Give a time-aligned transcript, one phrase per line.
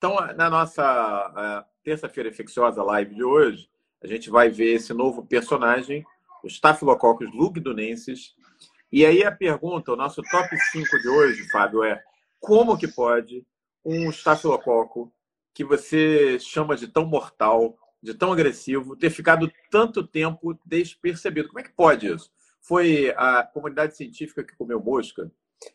[0.00, 3.68] Então, na nossa terça-feira infecciosa live de hoje,
[4.02, 6.06] a gente vai ver esse novo personagem,
[6.42, 8.34] o Staphylococcus lugdunensis.
[8.90, 12.02] E aí a pergunta, o nosso top 5 de hoje, Fábio, é
[12.40, 13.46] como que pode
[13.84, 15.12] um estafilococo
[15.52, 21.48] que você chama de tão mortal, de tão agressivo, ter ficado tanto tempo despercebido?
[21.48, 22.32] Como é que pode isso?
[22.62, 25.30] Foi a comunidade científica que comeu mosca?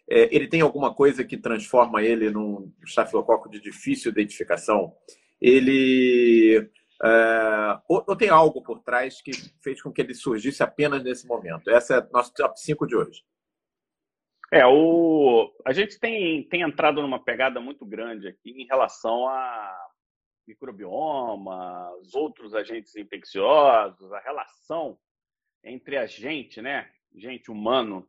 [0.09, 4.95] É, ele tem alguma coisa que transforma ele num estafilococo de difícil identificação?
[5.41, 6.69] Ele
[7.03, 9.31] é, ou, ou, tem algo por trás que
[9.61, 11.69] fez com que ele surgisse apenas nesse momento?
[11.69, 13.23] Essa é nosso top 5 de hoje.
[14.51, 15.51] É, o...
[15.65, 19.75] a gente tem, tem entrado numa pegada muito grande aqui em relação a
[20.47, 24.97] microbioma, os outros agentes infecciosos, a relação
[25.63, 28.07] entre a gente, né, gente humano,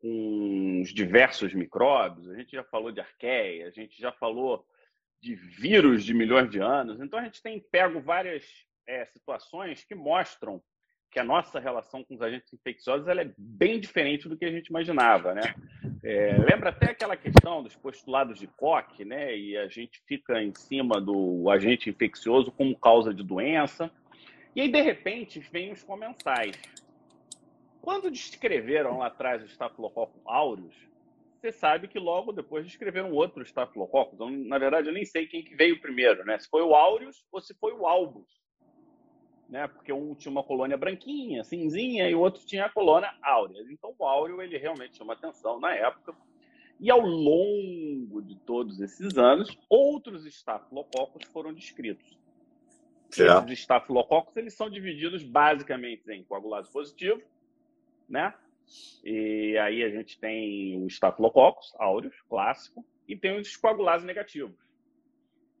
[0.00, 2.28] com os diversos micróbios.
[2.28, 4.64] A gente já falou de arqueia, a gente já falou
[5.20, 7.00] de vírus de milhões de anos.
[7.00, 8.44] Então, a gente tem pego várias
[8.86, 10.62] é, situações que mostram
[11.10, 14.50] que a nossa relação com os agentes infecciosos ela é bem diferente do que a
[14.50, 15.54] gente imaginava, né?
[16.04, 19.36] É, lembra até aquela questão dos postulados de Koch, né?
[19.36, 23.90] E a gente fica em cima do agente infeccioso como causa de doença.
[24.54, 26.56] E aí, de repente, vem os comensais.
[27.80, 30.74] Quando descreveram lá atrás o Staphylococcus aureus,
[31.40, 34.14] você sabe que logo depois descreveram outro Staphylococcus.
[34.14, 36.38] Então, na verdade, eu nem sei quem que veio primeiro, né?
[36.38, 38.26] Se foi o aureus ou se foi o albus.
[39.48, 39.66] Né?
[39.68, 43.64] Porque um tinha uma colônia branquinha, cinzinha, e o outro tinha a colônia áurea.
[43.70, 46.14] Então, o áureo, ele realmente chama atenção na época.
[46.80, 52.18] E ao longo de todos esses anos, outros estafilococos foram descritos.
[53.10, 53.46] Certo.
[53.46, 57.22] Esses estafilococos, eles são divididos basicamente em coagulase positivo,
[58.08, 58.34] né?
[59.04, 64.56] E aí a gente tem o Staphylococcus aureus, clássico, e tem os coagulases negativos.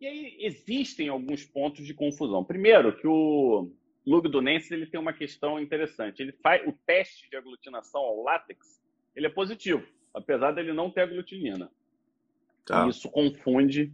[0.00, 2.44] E aí existem alguns pontos de confusão.
[2.44, 3.72] Primeiro, que o
[4.06, 6.22] Lugdunensis ele tem uma questão interessante.
[6.22, 8.80] Ele faz o teste de aglutinação ao látex,
[9.16, 11.70] ele é positivo, apesar dele não ter aglutinina.
[12.64, 12.86] Tá.
[12.86, 13.92] E isso confunde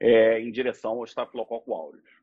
[0.00, 2.14] é, em direção ao Staphylococcus aureus.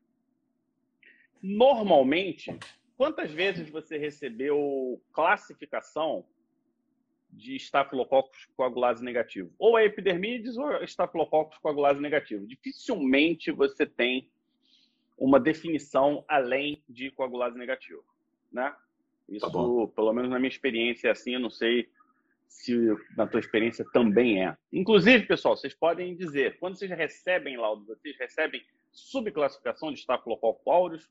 [1.40, 2.56] Normalmente,
[2.96, 6.24] Quantas vezes você recebeu classificação
[7.30, 9.52] de estafilococcus coagulase negativo?
[9.58, 12.46] Ou é epidermides ou estafilococcus coagulase negativo.
[12.46, 14.28] Dificilmente você tem
[15.16, 18.04] uma definição além de coagulase negativo,
[18.50, 18.70] né?
[18.70, 18.78] Tá
[19.28, 21.34] Isso, tá pelo menos na minha experiência, é assim.
[21.34, 21.88] Eu não sei
[22.48, 22.76] se
[23.16, 24.56] na tua experiência também é.
[24.72, 31.10] Inclusive, pessoal, vocês podem dizer, quando vocês recebem laudo, vocês recebem subclassificação de estafilococcus aureus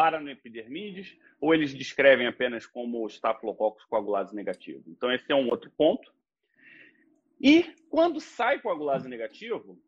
[0.00, 4.82] para no epidermides, ou eles descrevem apenas como estafilococcus coagulase negativo.
[4.86, 6.10] Então, esse é um outro ponto.
[7.38, 9.78] E quando sai coagulase negativo,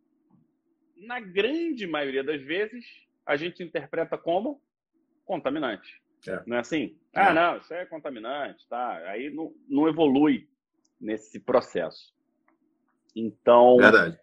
[0.99, 2.85] na grande maioria das vezes,
[3.25, 4.61] a gente interpreta como
[5.25, 6.03] contaminante.
[6.29, 6.43] É.
[6.47, 6.95] Não é assim?
[7.15, 7.21] É.
[7.23, 8.97] Ah, não, isso é contaminante, tá?
[9.09, 10.47] Aí não, não evolui
[11.01, 12.15] nesse processo.
[13.17, 14.21] Então, Verdade.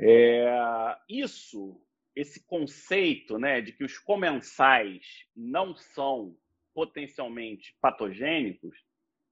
[0.00, 1.80] É, isso
[2.16, 6.34] esse conceito né, de que os comensais não são
[6.74, 8.76] potencialmente patogênicos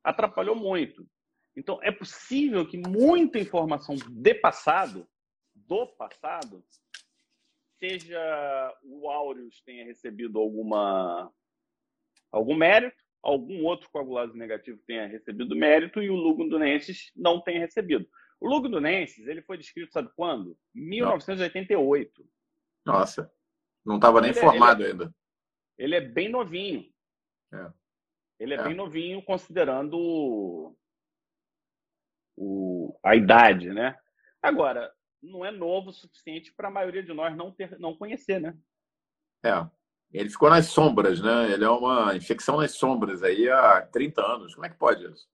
[0.05, 1.09] atrapalhou muito.
[1.57, 5.09] Então, é possível que muita informação de passado,
[5.55, 6.63] do passado,
[7.79, 11.33] seja o Aureus tenha recebido alguma
[12.31, 18.07] algum mérito, algum outro coagulase negativo tenha recebido mérito e o Lugdunensis não tenha recebido.
[18.41, 20.59] O Lugdunensis, ele foi descrito, sabe quando?
[20.75, 22.27] 1988.
[22.85, 23.33] Nossa,
[23.85, 25.15] não estava nem ele formado é, ele é, ainda.
[25.79, 26.93] Ele é bem novinho.
[27.53, 27.73] É.
[28.39, 30.77] Ele é, é, bem novinho, considerando o,
[32.37, 33.97] o, a idade, né?
[34.43, 38.41] Agora, não é novo o suficiente para a maioria de nós não, ter, não conhecer,
[38.41, 38.57] né?
[39.45, 39.67] É.
[40.13, 41.53] Ele ficou nas sombras, né?
[41.53, 44.55] Ele é uma infecção nas sombras aí há 30 anos.
[44.55, 45.29] Como é que pode isso?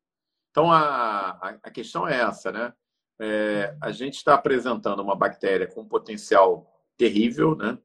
[0.51, 2.73] Então, a, a, a questão é essa, né?
[3.21, 6.67] É, a gente está apresentando uma bactéria com potencial
[7.01, 7.79] terrível, né?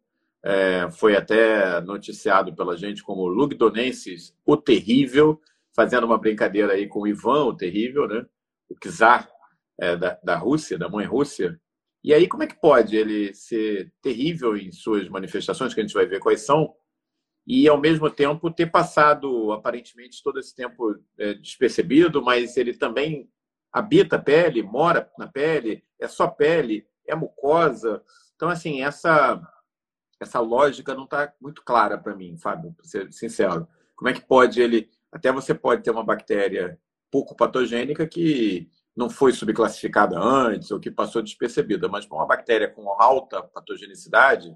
[0.43, 5.39] É, foi até noticiado pela gente como Lugdonensis, o terrível,
[5.73, 8.25] fazendo uma brincadeira aí com o Ivan, o terrível, né?
[8.69, 9.29] O czar
[9.79, 11.57] é, da, da Rússia, da mãe Rússia.
[12.03, 15.95] E aí, como é que pode ele ser terrível em suas manifestações, que a gente
[15.95, 16.75] vai ver quais são,
[17.47, 23.29] e ao mesmo tempo ter passado aparentemente todo esse tempo é, despercebido, mas ele também
[23.71, 28.03] habita a pele, mora na pele, é só pele, é mucosa.
[28.35, 29.41] Então, assim, essa,
[30.19, 33.67] essa lógica não está muito clara para mim, Fábio, para ser sincero.
[33.95, 34.89] Como é que pode ele.
[35.11, 36.79] Até você pode ter uma bactéria
[37.09, 42.69] pouco patogênica que não foi subclassificada antes ou que passou despercebida, mas para uma bactéria
[42.69, 44.55] com alta patogenicidade,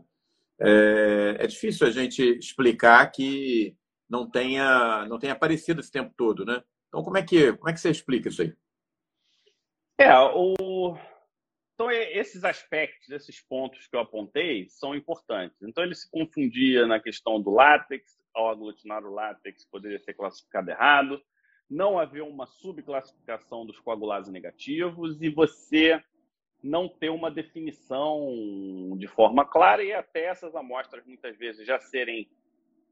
[0.59, 3.75] é, é, difícil a gente explicar que
[4.09, 6.61] não tenha, não tenha aparecido esse tempo todo, né?
[6.87, 8.53] Então, como é que, como é que você explica isso aí?
[9.97, 10.97] É, o...
[11.79, 15.61] Então, esses aspectos, esses pontos que eu apontei são importantes.
[15.61, 20.69] Então, ele se confundia na questão do látex, ao aglutinar o látex poderia ser classificado
[20.69, 21.23] errado,
[21.69, 26.03] não haver uma subclassificação dos coagulados negativos e você
[26.61, 28.27] não ter uma definição
[28.97, 32.29] de forma clara e até essas amostras muitas vezes já serem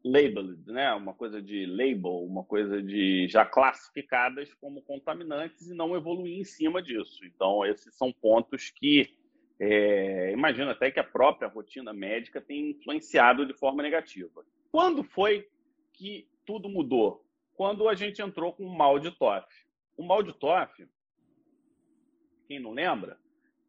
[0.03, 0.93] labeled, né?
[0.93, 6.43] Uma coisa de label, uma coisa de já classificadas como contaminantes e não evoluir em
[6.43, 7.25] cima disso.
[7.25, 9.09] Então esses são pontos que
[9.59, 14.45] é, imagino até que a própria rotina médica tem influenciado de forma negativa.
[14.71, 15.47] Quando foi
[15.93, 17.25] que tudo mudou?
[17.55, 19.47] Quando a gente entrou com o mal de TOF.
[19.97, 20.87] O mal de TOF,
[22.47, 23.17] quem não lembra,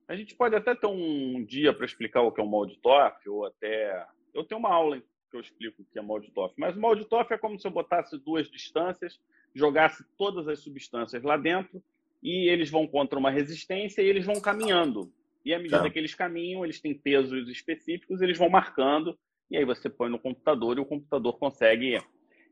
[0.07, 2.79] a gente pode até ter um dia para explicar o que é um mal de
[2.79, 4.07] TOF, ou até.
[4.35, 6.81] Eu tenho uma aula que eu explico o que é mal de TOF, mas o
[6.81, 9.21] mal de TOF é como se eu botasse duas distâncias,
[9.55, 11.83] jogasse todas as substâncias lá dentro
[12.23, 15.13] e eles vão contra uma resistência e eles vão caminhando.
[15.45, 15.91] E à medida tá.
[15.91, 19.19] que eles caminham, eles têm pesos específicos, eles vão marcando,
[19.51, 21.99] e aí você põe no computador e o computador consegue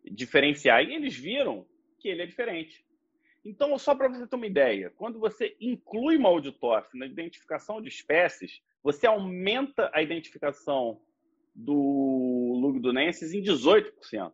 [0.05, 0.85] diferenciar.
[0.85, 1.67] E eles viram
[1.99, 2.85] que ele é diferente.
[3.45, 8.61] Então, só para você ter uma ideia, quando você inclui Malditoff na identificação de espécies,
[8.83, 11.01] você aumenta a identificação
[11.55, 14.33] do Lugdunensis em 18%.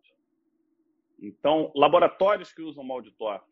[1.21, 3.45] Então, laboratórios que usam Malditoff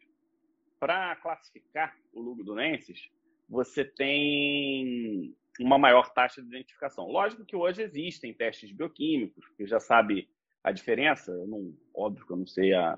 [0.80, 3.10] para classificar o Lugdunensis,
[3.48, 7.08] você tem uma maior taxa de identificação.
[7.08, 10.30] Lógico que hoje existem testes bioquímicos, que já sabe
[10.64, 11.32] a diferença.
[11.46, 12.98] Não, óbvio que eu não sei a,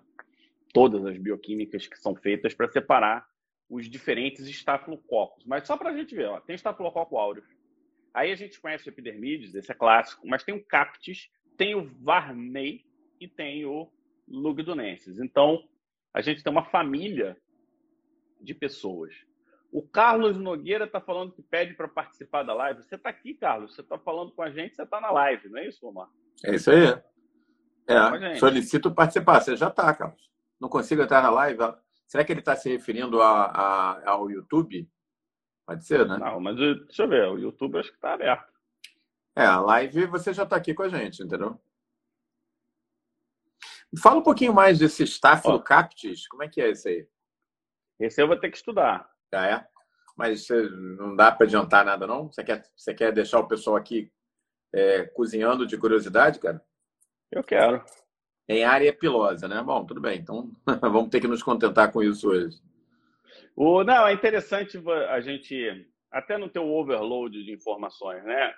[0.74, 3.25] todas as bioquímicas que são feitas para separar
[3.70, 5.46] os diferentes estafilococos.
[5.46, 7.48] Mas só para a gente ver, ó, tem estafilococo aureus.
[8.14, 11.89] Aí a gente conhece o epidermides, esse é clássico, mas tem o captis, tem o
[12.01, 12.85] varney
[13.19, 13.89] e tem o
[14.27, 15.19] lugdunensis.
[15.19, 15.63] Então,
[16.13, 17.38] a gente tem uma família
[18.41, 19.13] de pessoas
[19.73, 22.83] o Carlos Nogueira está falando que pede para participar da live.
[22.83, 23.73] Você está aqui, Carlos.
[23.73, 26.07] Você está falando com a gente, você está na live, não é isso, Omar?
[26.45, 26.95] É isso aí.
[27.88, 29.41] É, solicito participar.
[29.41, 30.29] Você já está, Carlos.
[30.61, 31.57] Não consigo entrar na live.
[32.05, 34.88] Será que ele está se referindo a, a, ao YouTube?
[35.65, 36.17] Pode ser, né?
[36.19, 37.27] Não, mas deixa eu ver.
[37.29, 38.52] O YouTube acho que está aberto.
[39.35, 41.59] É, a live você já está aqui com a gente, entendeu?
[44.01, 46.27] Fala um pouquinho mais desse Staphylococcus.
[46.27, 47.07] Como é que é esse aí?
[48.00, 49.09] Esse eu vou ter que estudar.
[49.31, 49.68] Já é?
[50.15, 52.31] Mas não dá para adiantar nada, não?
[52.31, 54.12] Você quer, você quer deixar o pessoal aqui
[54.74, 56.63] é, cozinhando de curiosidade, cara?
[57.31, 57.83] Eu quero.
[58.47, 59.62] Em área pilosa, né?
[59.63, 60.19] Bom, tudo bem.
[60.19, 60.51] Então,
[60.81, 62.62] vamos ter que nos contentar com isso hoje.
[63.56, 68.53] O, não, é interessante a gente, até no teu overload de informações, né?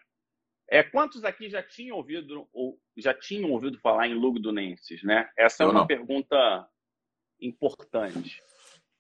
[0.68, 5.30] É, quantos aqui já tinham ouvido ou já tinham ouvido falar em lugdunenses, né?
[5.38, 5.88] Essa é uma não.
[5.88, 6.68] pergunta
[7.40, 8.44] importante.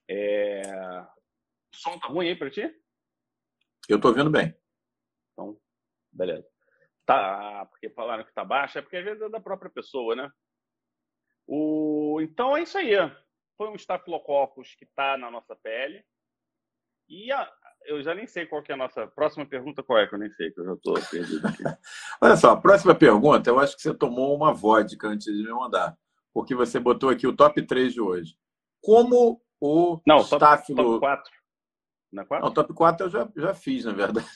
[0.07, 2.71] É, o som tá ruim aí para ti?
[3.89, 4.55] Eu tô ouvindo bem.
[5.33, 5.59] Então,
[6.11, 6.47] beleza.
[7.05, 10.31] Tá, porque falaram que tá baixo, é porque às vezes é da própria pessoa, né?
[11.47, 12.91] O, então é isso aí.
[13.57, 16.03] Foi um Staphylococcus que está na nossa pele.
[17.07, 17.43] E a,
[17.85, 20.19] eu já nem sei qual que é a nossa próxima pergunta, qual é, que eu
[20.19, 21.63] nem sei, que eu já estou perdido aqui.
[22.21, 25.51] Olha só, a próxima pergunta, eu acho que você tomou uma vodka antes de me
[25.51, 25.97] mandar,
[26.33, 28.35] porque você botou aqui o top 3 de hoje.
[28.81, 30.99] Como o Não, Staphylo...
[30.99, 31.31] top, top 4.
[32.11, 32.45] Na 4?
[32.45, 34.27] Não, top 4 eu já, já fiz, na verdade.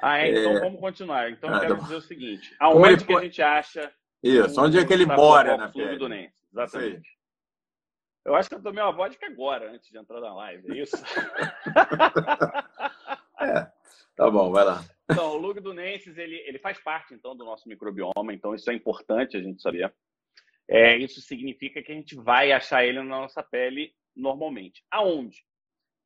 [0.00, 0.30] Ah, é?
[0.30, 0.60] Então é...
[0.60, 1.30] vamos continuar.
[1.30, 3.04] Então eu ah, quero tá dizer o seguinte: aonde ele...
[3.04, 3.92] que a gente acha.
[4.22, 5.96] Isso, onde é que ele mora na pele?
[5.96, 6.34] Do Nense.
[6.52, 7.08] Exatamente.
[8.24, 10.96] Eu acho que eu tomei uma vodka agora, antes de entrar na live, é isso?
[14.24, 14.84] tá bom, vai lá.
[15.10, 18.70] Então, o Lug do Nenses, ele, ele faz parte, então, do nosso microbioma, então isso
[18.70, 19.92] é importante a gente saber.
[20.68, 24.84] É, isso significa que a gente vai achar ele na nossa pele normalmente.
[24.90, 25.44] Aonde?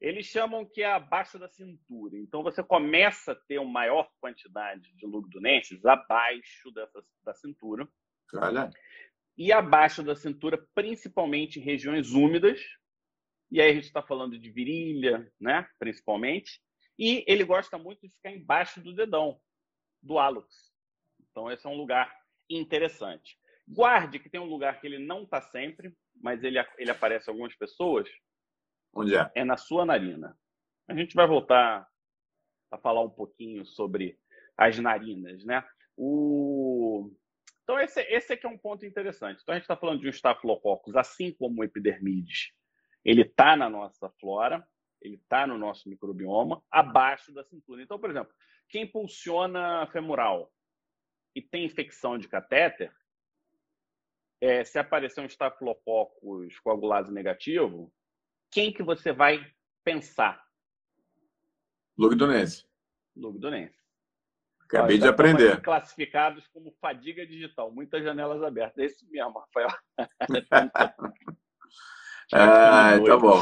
[0.01, 2.17] Eles chamam que é abaixo da cintura.
[2.17, 7.89] Então, você começa a ter uma maior quantidade de lugdunenses abaixo dessa, da cintura.
[8.35, 8.71] Olha.
[9.39, 12.61] E abaixo da cintura, principalmente em regiões úmidas.
[13.51, 15.67] E aí a gente está falando de virilha, né?
[15.79, 16.61] principalmente.
[16.99, 19.41] E ele gosta muito de ficar embaixo do dedão,
[20.03, 20.73] do hálux.
[21.31, 22.15] Então, esse é um lugar
[22.49, 23.39] interessante.
[23.69, 27.33] Guarde que tem um lugar que ele não está sempre, mas ele, ele aparece em
[27.33, 28.09] algumas pessoas,
[28.97, 29.31] Onde é?
[29.35, 30.37] É na sua narina.
[30.89, 31.87] A gente vai voltar
[32.71, 34.19] a falar um pouquinho sobre
[34.57, 35.63] as narinas, né?
[35.95, 37.13] O...
[37.63, 39.41] Então, esse, esse aqui é um ponto interessante.
[39.43, 42.53] Então, a gente está falando de um estafilococcus, assim como o epidermides,
[43.05, 44.67] ele está na nossa flora.
[45.01, 47.83] Ele está no nosso microbioma, abaixo da cintura.
[47.83, 48.33] Então, por exemplo,
[48.69, 50.53] quem pulsiona femoral
[51.35, 52.93] e tem infecção de catéter,
[54.41, 57.93] é, se aparecer um estafilococcus coagulase negativo,
[58.51, 59.45] quem que você vai
[59.85, 60.45] pensar?
[61.97, 62.67] Lugdunense.
[63.15, 63.77] Lugdunense.
[64.63, 65.63] Acabei de aprender.
[65.63, 68.79] Classificados como fadiga digital, muitas janelas abertas.
[68.79, 69.69] É isso mesmo, Rafael.
[72.33, 73.41] ah, tá bom.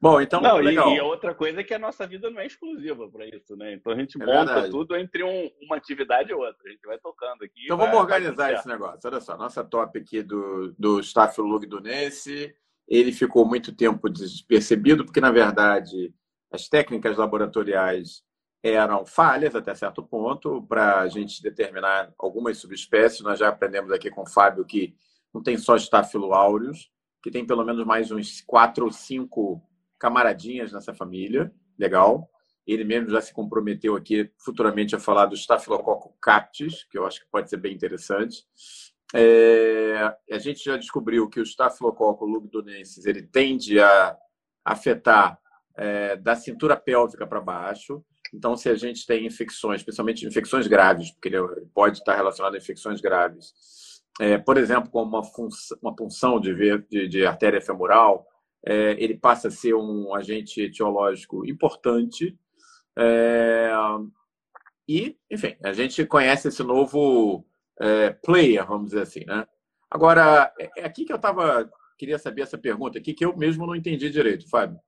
[0.00, 0.40] Bom, então.
[0.40, 0.90] Não, legal.
[0.90, 3.72] E, e outra coisa é que a nossa vida não é exclusiva para isso, né?
[3.72, 4.70] Então a gente é monta verdade.
[4.70, 6.62] tudo entre um, uma atividade e outra.
[6.66, 7.64] A gente vai tocando aqui.
[7.64, 9.00] Então vamos organizar esse negócio.
[9.04, 12.26] Olha só, nossa top aqui do, do Staphylococcus
[12.88, 16.14] ele ficou muito tempo despercebido, porque, na verdade,
[16.52, 18.22] as técnicas laboratoriais
[18.62, 23.20] eram falhas até certo ponto para a gente determinar algumas subespécies.
[23.20, 24.94] Nós já aprendemos aqui com o Fábio que
[25.32, 26.90] não tem só Staphylo aureus,
[27.22, 29.62] que tem pelo menos mais uns quatro ou cinco
[29.98, 32.28] camaradinhas nessa família, legal.
[32.66, 37.20] Ele mesmo já se comprometeu aqui futuramente a falar do Staphylococcus cactis, que eu acho
[37.20, 38.44] que pode ser bem interessante.
[39.14, 44.16] É, a gente já descobriu que o Staphylococcus lugdunensis ele tende a
[44.64, 45.38] afetar
[45.76, 48.04] é, da cintura pélvica para baixo.
[48.34, 51.38] Então, se a gente tem infecções, especialmente infecções graves, porque ele
[51.72, 53.52] pode estar relacionado a infecções graves,
[54.18, 56.54] é, por exemplo, como uma, função, uma punção de,
[56.88, 58.26] de, de artéria femoral,
[58.66, 62.36] é, ele passa a ser um agente etiológico importante.
[62.98, 63.70] É,
[64.88, 67.46] e, enfim, a gente conhece esse novo
[67.80, 69.24] é, player, vamos dizer assim.
[69.24, 69.46] Né?
[69.88, 71.70] Agora, é, é aqui que eu estava.
[71.96, 74.78] Queria saber essa pergunta aqui, que eu mesmo não entendi direito, Fábio.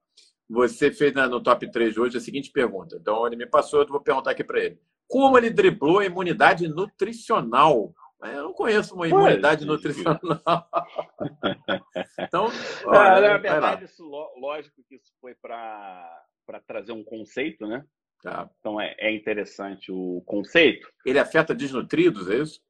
[0.51, 2.97] Você fez no top 3 de hoje a seguinte pergunta.
[3.01, 4.79] Então, ele me passou, eu vou perguntar aqui para ele.
[5.07, 10.19] Como ele driblou a imunidade nutricional eu não conheço uma imunidade nutricional.
[12.19, 12.49] então,
[12.87, 14.05] olha, na verdade, isso,
[14.37, 16.25] lógico que isso foi para
[16.67, 17.85] trazer um conceito, né?
[18.23, 18.51] Tá.
[18.59, 20.91] Então é, é interessante o conceito.
[21.07, 22.61] Ele afeta desnutridos, é isso?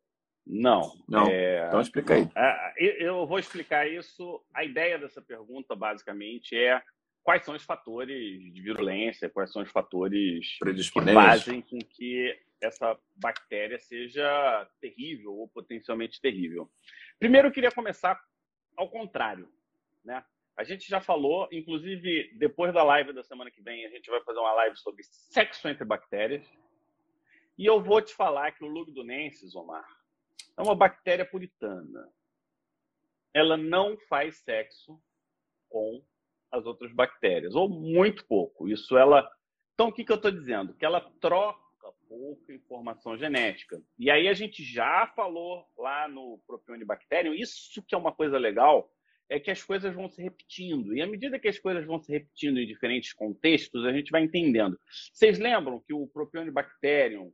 [0.46, 0.92] Não.
[1.08, 1.26] Não.
[1.28, 1.66] É...
[1.66, 2.28] Então explica aí.
[2.36, 4.42] É, eu vou explicar isso.
[4.54, 6.82] A ideia dessa pergunta, basicamente, é
[7.22, 10.58] quais são os fatores de virulência, quais são os fatores
[10.92, 16.70] que fazem com que essa bactéria seja terrível ou potencialmente terrível.
[17.18, 18.20] Primeiro, eu queria começar
[18.76, 19.48] ao contrário.
[20.04, 20.24] Né?
[20.56, 24.22] A gente já falou, inclusive, depois da live da semana que vem, a gente vai
[24.22, 26.46] fazer uma live sobre sexo entre bactérias.
[27.56, 29.86] E eu vou te falar que o Lugdunensis, Omar,
[30.56, 32.08] é uma bactéria puritana.
[33.34, 35.00] Ela não faz sexo
[35.68, 36.02] com
[36.50, 38.68] as outras bactérias, ou muito pouco.
[38.68, 39.30] Isso ela.
[39.74, 40.74] Então, o que, que eu estou dizendo?
[40.74, 41.67] Que ela troca
[42.08, 43.80] pouca informação genética.
[43.98, 48.90] E aí a gente já falou lá no Propionibacterium, isso que é uma coisa legal,
[49.28, 50.96] é que as coisas vão se repetindo.
[50.96, 54.22] E à medida que as coisas vão se repetindo em diferentes contextos, a gente vai
[54.22, 54.78] entendendo.
[55.12, 57.30] Vocês lembram que o Propionibacterium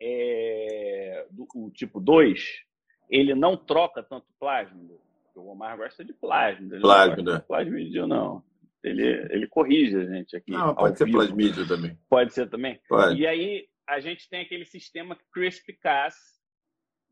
[0.00, 2.64] é, do o tipo 2,
[3.08, 5.00] ele não troca tanto plásmido?
[5.34, 6.80] O Omar gosta de plásmido.
[6.80, 7.30] Plásmido.
[7.30, 7.40] Não é.
[7.40, 8.42] Plasmídio não.
[8.82, 10.50] Ele, ele corrige a gente aqui.
[10.50, 11.18] Não, pode ser vivo.
[11.18, 11.98] plasmídio também.
[12.08, 12.80] Pode ser também?
[12.88, 13.20] Pode.
[13.20, 16.14] E aí a gente tem aquele sistema CRISPR-Cas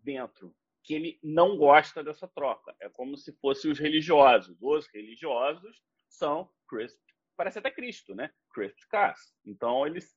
[0.03, 2.75] dentro, que ele não gosta dessa troca.
[2.81, 4.57] É como se fossem os religiosos.
[4.61, 6.99] Os religiosos são CRISPR,
[7.37, 8.31] parece até Cristo, né?
[8.55, 9.35] CRISPR-Cas.
[9.45, 10.17] Então eles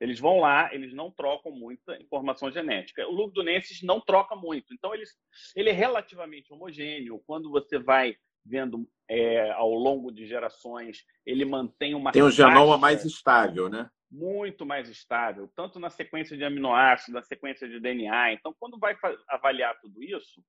[0.00, 3.06] eles vão lá, eles não trocam muita informação genética.
[3.06, 5.16] O lugdunensis não troca muito, então eles,
[5.54, 7.22] ele é relativamente homogêneo.
[7.26, 12.12] Quando você vai vendo é, ao longo de gerações, ele mantém uma.
[12.12, 13.90] Tem um genoma mais estável, né?
[14.10, 18.32] Muito mais estável, tanto na sequência de aminoácidos, na sequência de DNA.
[18.34, 18.96] Então, quando vai
[19.28, 20.42] avaliar tudo isso,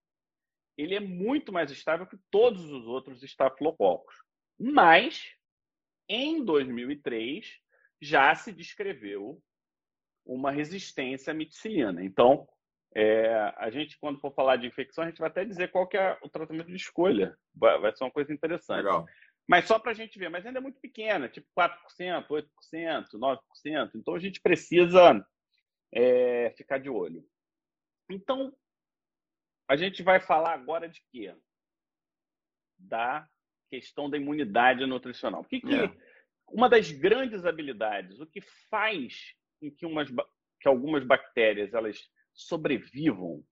[0.77, 4.15] ele é muito mais estável que todos os outros estafilococos.
[4.59, 5.23] Mas,
[6.07, 7.59] em 2003,
[8.01, 9.41] já se descreveu
[10.25, 12.03] uma resistência à miticilina.
[12.03, 12.47] Então,
[12.95, 15.97] é, a gente, quando for falar de infecção, a gente vai até dizer qual que
[15.97, 17.37] é o tratamento de escolha.
[17.53, 18.85] Vai, vai ser uma coisa interessante.
[18.85, 19.05] Legal.
[19.45, 23.91] Mas só para a gente ver, mas ainda é muito pequena, tipo 4%, 8%, 9%.
[23.95, 25.27] Então a gente precisa
[25.93, 27.23] é, ficar de olho.
[28.09, 28.55] Então,
[29.67, 31.35] a gente vai falar agora de quê?
[32.79, 33.27] Da
[33.69, 35.41] questão da imunidade nutricional.
[35.41, 35.91] O que, que é.
[36.47, 40.09] uma das grandes habilidades, o que faz com que, umas,
[40.61, 41.99] que algumas bactérias elas
[42.35, 43.43] sobrevivam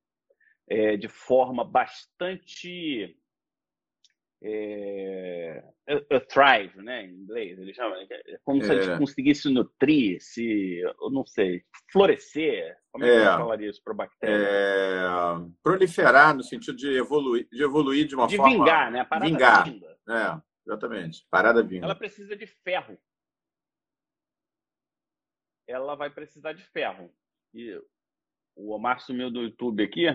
[0.69, 3.17] é, de forma bastante
[4.43, 5.63] é,
[6.27, 8.65] thrive, né, em inglês, ele chama, é como é.
[8.65, 13.19] se eles conseguissem nutrir, se, eu não sei, florescer, como é, que é.
[13.19, 14.35] eu falaria isso para bactéria?
[14.35, 15.01] É,
[15.63, 18.51] proliferar no sentido de evoluir, de evoluir de uma de forma...
[18.51, 20.41] De vingar, né, a vingar, é.
[20.67, 21.25] exatamente.
[21.29, 21.83] Parada vinho.
[21.83, 22.99] Ela precisa de ferro.
[25.65, 27.09] Ela vai precisar de ferro.
[27.53, 27.81] E
[28.55, 30.05] o Omar sumiu do YouTube aqui.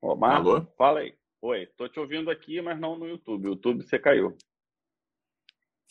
[0.00, 0.66] Omar, Alô?
[0.76, 1.16] fala aí.
[1.40, 3.48] Oi, tô te ouvindo aqui, mas não no YouTube.
[3.48, 4.36] O YouTube você caiu.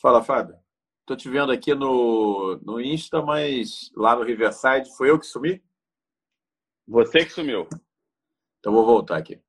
[0.00, 0.56] Fala, Fábio.
[1.04, 5.62] Tô te vendo aqui no, no Insta, mas lá no Riverside foi eu que sumi?
[6.86, 7.68] Você que sumiu.
[8.58, 9.42] Então vou voltar aqui.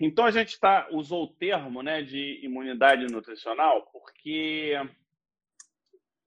[0.00, 4.74] Então a gente tá, usou o termo né, de imunidade nutricional porque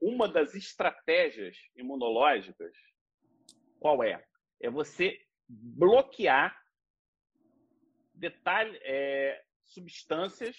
[0.03, 2.75] uma das estratégias imunológicas,
[3.79, 4.22] qual é?
[4.60, 5.17] É você
[5.48, 6.53] bloquear
[8.13, 10.57] detalhe, é, substâncias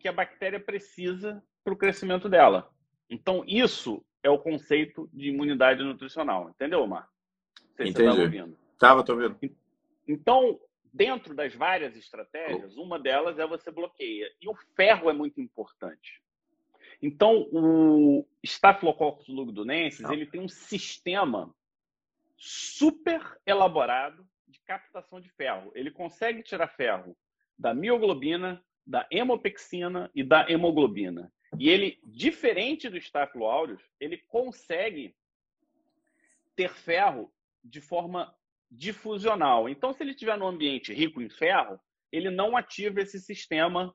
[0.00, 2.68] que a bactéria precisa para o crescimento dela.
[3.08, 6.50] Então, isso é o conceito de imunidade nutricional.
[6.50, 7.08] Entendeu, Mar?
[7.76, 8.58] Você estava ouvindo.
[8.72, 9.56] Estava, estou ouvindo.
[10.08, 10.60] Então,
[10.92, 14.28] dentro das várias estratégias, uma delas é você bloqueia.
[14.40, 16.23] E o ferro é muito importante.
[17.02, 21.54] Então, o Staphylococcus lugdunensis, ele tem um sistema
[22.36, 25.72] super elaborado de captação de ferro.
[25.74, 27.16] Ele consegue tirar ferro
[27.58, 31.32] da mioglobina, da hemopexina e da hemoglobina.
[31.58, 35.14] E ele, diferente do Staphylo aureus, ele consegue
[36.56, 37.32] ter ferro
[37.62, 38.34] de forma
[38.70, 39.68] difusional.
[39.68, 41.78] Então, se ele estiver num ambiente rico em ferro,
[42.10, 43.94] ele não ativa esse sistema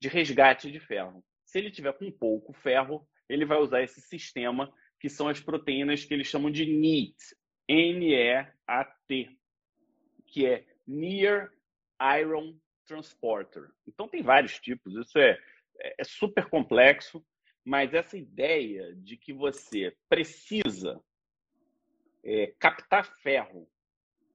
[0.00, 1.22] de resgate de ferro.
[1.50, 6.04] Se ele tiver com pouco ferro, ele vai usar esse sistema que são as proteínas
[6.04, 7.16] que eles chamam de NEAT,
[7.66, 9.36] N-E-A-T,
[10.28, 11.52] que é Near
[12.20, 13.68] Iron Transporter.
[13.84, 15.36] Então tem vários tipos, isso é,
[15.98, 17.20] é super complexo,
[17.64, 21.02] mas essa ideia de que você precisa
[22.22, 23.68] é, captar ferro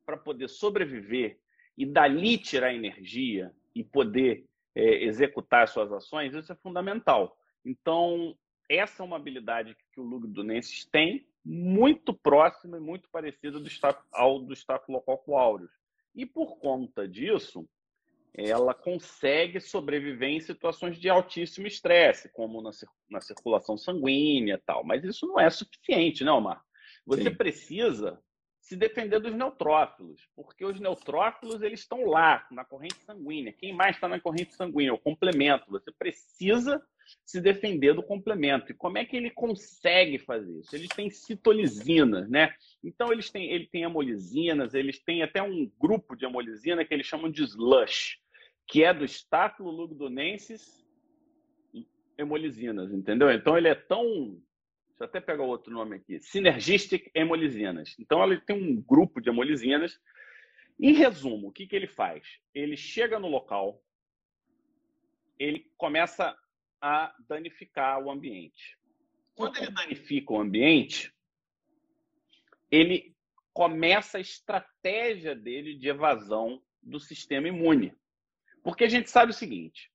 [0.05, 1.39] para poder sobreviver
[1.77, 4.45] e dali tirar energia e poder
[4.75, 7.37] é, executar suas ações, isso é fundamental.
[7.63, 8.37] Então,
[8.69, 13.69] essa é uma habilidade que o Lugdunensis tem, muito próxima e muito parecida do
[14.11, 15.71] ao do Staphylococcus aureus.
[16.15, 17.67] E por conta disso,
[18.33, 22.71] ela consegue sobreviver em situações de altíssimo estresse, como na,
[23.09, 24.83] na circulação sanguínea tal.
[24.83, 26.61] Mas isso não é suficiente, não, Mar?
[27.05, 27.35] Você Sim.
[27.35, 28.19] precisa
[28.65, 33.53] se defender dos neutrófilos, porque os neutrófilos eles estão lá na corrente sanguínea.
[33.53, 34.91] Quem mais está na corrente sanguínea?
[34.91, 35.69] O complemento.
[35.69, 36.83] Você precisa
[37.23, 38.71] se defender do complemento.
[38.71, 40.75] E como é que ele consegue fazer isso?
[40.75, 42.55] Eles têm citolisinas, né?
[42.83, 47.05] Então eles têm, ele tem amolisinas, eles têm até um grupo de amolisina que eles
[47.05, 48.17] chamam de slush,
[48.65, 50.83] que é do Staphylococcus
[52.17, 53.31] hemolisinas, entendeu?
[53.31, 54.41] Então ele é tão
[54.95, 56.21] Deixa eu até pegar outro nome aqui.
[56.21, 57.95] Synergistic hemolisinas.
[57.99, 59.99] Então, ele tem um grupo de hemolisinas.
[60.79, 62.23] Em resumo, o que, que ele faz?
[62.53, 63.83] Ele chega no local,
[65.37, 66.37] ele começa
[66.79, 68.77] a danificar o ambiente.
[69.35, 71.13] Quando ele danifica o ambiente,
[72.71, 73.13] ele
[73.51, 77.93] começa a estratégia dele de evasão do sistema imune.
[78.63, 79.91] Porque a gente sabe o seguinte: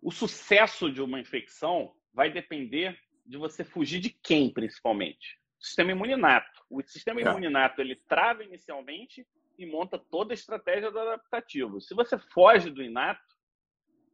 [0.00, 5.38] o sucesso de uma infecção vai depender de você fugir de quem, principalmente?
[5.60, 6.62] O sistema imuninato.
[6.68, 7.24] O sistema é.
[7.24, 9.26] imuninato ele trava inicialmente
[9.58, 11.80] e monta toda a estratégia do adaptativo.
[11.80, 13.20] Se você foge do inato,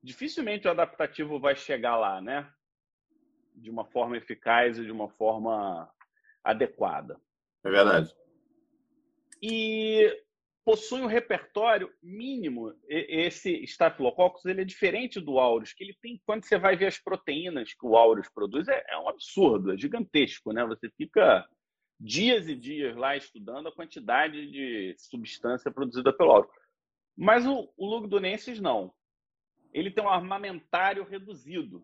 [0.03, 2.51] dificilmente o adaptativo vai chegar lá, né?
[3.55, 5.91] De uma forma eficaz e de uma forma
[6.45, 7.21] adequada.
[7.65, 8.15] É verdade.
[9.43, 10.23] E
[10.69, 12.75] possui um repertório mínimo.
[12.87, 16.99] Esse Staphylococcus ele é diferente do aureus, que ele tem quando você vai ver as
[16.99, 20.67] proteínas que o aureus produz é, é um absurdo, é gigantesco, né?
[20.67, 21.49] Você fica
[21.99, 26.53] dias e dias lá estudando a quantidade de substância produzida pelo aureus.
[27.17, 28.93] Mas o, o Lugdunensis não.
[29.73, 31.83] Ele tem um armamentário reduzido.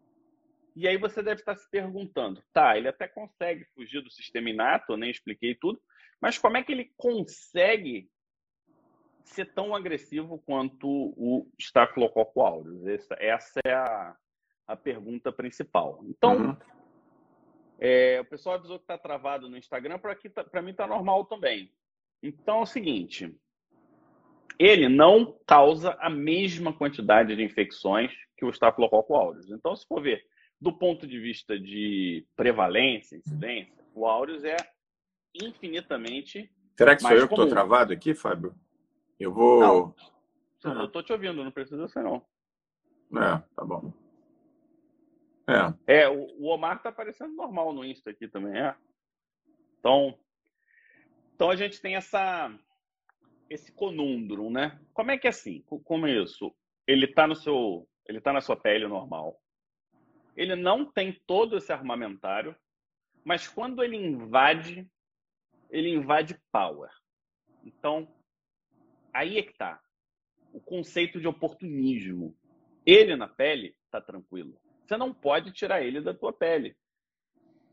[0.76, 4.92] E aí você deve estar se perguntando, tá, ele até consegue fugir do sistema inato,
[4.92, 5.80] eu nem expliquei tudo,
[6.20, 8.10] mas como é que ele consegue
[9.24, 12.86] ser tão agressivo quanto o Staphylococcus aureus?
[12.86, 14.16] Essa, essa é a,
[14.66, 16.00] a pergunta principal.
[16.04, 16.56] Então, uhum.
[17.78, 21.72] é, o pessoal avisou que está travado no Instagram, para tá, mim está normal também.
[22.22, 23.34] Então é o seguinte:
[24.58, 29.50] ele não causa a mesma quantidade de infecções que o Staphylococcus aureus.
[29.50, 30.24] Então, se for ver
[30.60, 34.56] do ponto de vista de prevalência, incidência, o aureus é
[35.34, 36.50] infinitamente.
[36.76, 38.54] Será que sou eu que estou travado aqui, Fábio?
[39.18, 39.60] Eu vou.
[39.60, 39.94] Não.
[40.80, 42.24] Eu tô te ouvindo, não precisa ser, não.
[43.12, 43.92] É, tá bom.
[45.86, 46.02] É.
[46.02, 48.74] É, o, Omar tá aparecendo normal no Insta aqui também, é.
[49.78, 50.18] Então,
[51.34, 52.50] então a gente tem essa
[53.50, 54.80] esse conundrum, né?
[54.94, 55.62] Como é que é assim?
[55.84, 56.54] Como é isso?
[56.86, 59.38] Ele está no seu, ele tá na sua pele normal.
[60.34, 62.56] Ele não tem todo esse armamentário,
[63.22, 64.88] mas quando ele invade,
[65.70, 66.90] ele invade power.
[67.64, 68.08] Então,
[69.14, 69.80] aí é que tá
[70.52, 72.36] o conceito de oportunismo.
[72.84, 74.58] Ele na pele está tranquilo.
[74.84, 76.76] Você não pode tirar ele da tua pele.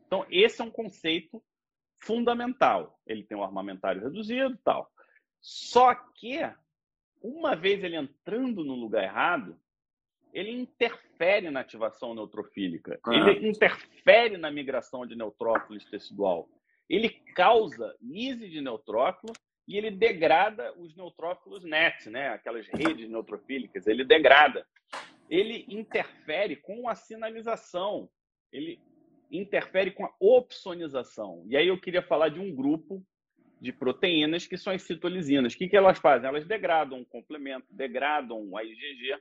[0.07, 1.43] Então, esse é um conceito
[1.99, 2.99] fundamental.
[3.05, 4.89] Ele tem um armamentário reduzido tal.
[5.39, 6.39] Só que,
[7.21, 9.59] uma vez ele entrando no lugar errado,
[10.33, 12.99] ele interfere na ativação neutrofílica.
[13.03, 13.13] Ah.
[13.13, 16.49] Ele interfere na migração de neutrófilos tecidual.
[16.89, 19.33] Ele causa lise de neutrófilo
[19.71, 22.27] e ele degrada os neutrófilos net, né?
[22.27, 23.87] aquelas redes neutrofílicas.
[23.87, 24.67] Ele degrada.
[25.29, 28.09] Ele interfere com a sinalização.
[28.51, 28.81] Ele
[29.31, 31.45] interfere com a opsonização.
[31.47, 33.01] E aí eu queria falar de um grupo
[33.61, 35.53] de proteínas que são as citolisinas.
[35.53, 36.27] O que, que elas fazem?
[36.27, 39.17] Elas degradam o complemento, degradam a IgG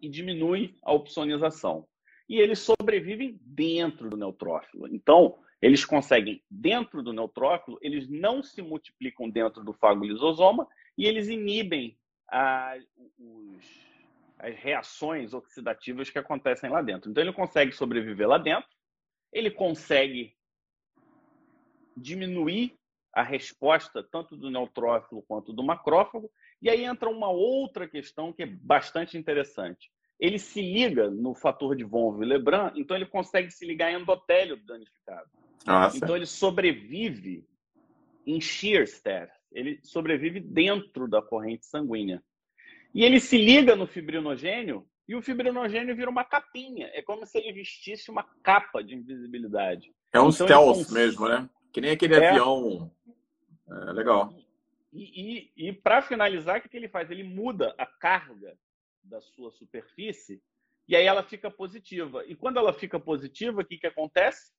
[0.00, 1.86] e diminuem a opsonização.
[2.26, 4.88] E eles sobrevivem dentro do neutrófilo.
[4.88, 11.28] Então, eles conseguem, dentro do neutrófilo, eles não se multiplicam dentro do fagolisosoma e eles
[11.28, 11.96] inibem
[12.30, 12.76] a,
[13.18, 13.64] os,
[14.38, 17.10] as reações oxidativas que acontecem lá dentro.
[17.10, 18.68] Então, ele consegue sobreviver lá dentro
[19.32, 20.36] ele consegue
[21.96, 22.78] diminuir
[23.14, 26.30] a resposta tanto do neutrófilo quanto do macrófago.
[26.60, 29.90] E aí entra uma outra questão que é bastante interessante.
[30.20, 34.56] Ele se liga no fator de von Willebrand, então ele consegue se ligar em endotélio
[34.56, 35.28] danificado.
[35.66, 35.96] Nossa.
[35.96, 37.46] Então ele sobrevive
[38.26, 42.22] em shear status, ele sobrevive dentro da corrente sanguínea.
[42.94, 46.90] E ele se liga no fibrinogênio e o fibrinogênio vira uma capinha.
[46.92, 49.92] É como se ele vestisse uma capa de invisibilidade.
[50.12, 50.92] É um então, stealth cons...
[50.92, 51.48] mesmo, né?
[51.72, 52.30] Que nem aquele é...
[52.30, 52.92] avião.
[53.68, 54.34] É, legal.
[54.92, 57.10] E, e, e para finalizar, o que ele faz?
[57.10, 58.56] Ele muda a carga
[59.02, 60.40] da sua superfície
[60.86, 62.24] e aí ela fica positiva.
[62.26, 64.52] E quando ela fica positiva, o que, que acontece?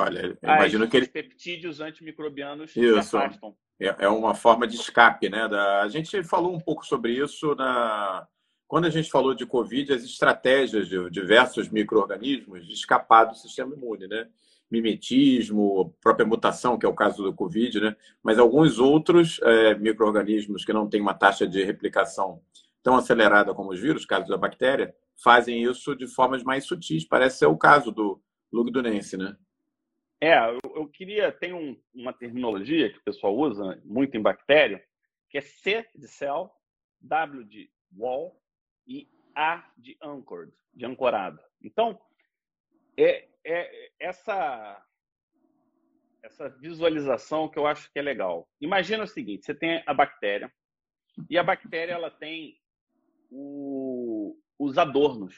[0.00, 1.06] Olha, imagino As, que ele.
[1.06, 3.02] Os peptídeos antimicrobianos Isso.
[3.02, 3.56] se afastam.
[3.80, 5.46] É, é uma forma de escape, né?
[5.48, 5.82] Da...
[5.82, 8.26] A gente falou um pouco sobre isso na
[8.68, 13.74] quando a gente falou de Covid, as estratégias de diversos micro-organismos de escapar do sistema
[13.74, 14.28] imune, né?
[14.70, 17.96] Mimetismo, própria mutação, que é o caso do Covid, né?
[18.22, 22.42] Mas alguns outros é, micro-organismos que não têm uma taxa de replicação
[22.82, 27.06] tão acelerada como os vírus, caso da bactéria, fazem isso de formas mais sutis.
[27.06, 28.20] Parece ser o caso do
[28.52, 29.34] lugdunense, né?
[30.20, 31.30] É, eu, eu queria.
[31.30, 34.84] Tem um, uma terminologia que o pessoal usa muito em bactéria,
[35.30, 36.50] que é C de cell,
[37.00, 38.40] W de wall
[38.86, 41.40] e A de anchored, de ancorado.
[41.62, 42.00] Então,
[42.96, 44.84] é, é essa
[46.22, 48.48] essa visualização que eu acho que é legal.
[48.60, 50.52] Imagina o seguinte: você tem a bactéria
[51.28, 52.60] e a bactéria ela tem
[53.30, 55.36] o, os adornos.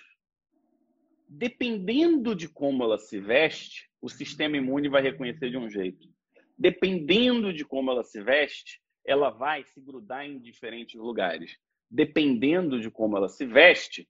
[1.29, 6.09] Dependendo de como ela se veste, o sistema imune vai reconhecer de um jeito.
[6.57, 11.59] Dependendo de como ela se veste, ela vai se grudar em diferentes lugares
[11.91, 14.09] dependendo de como ela se veste,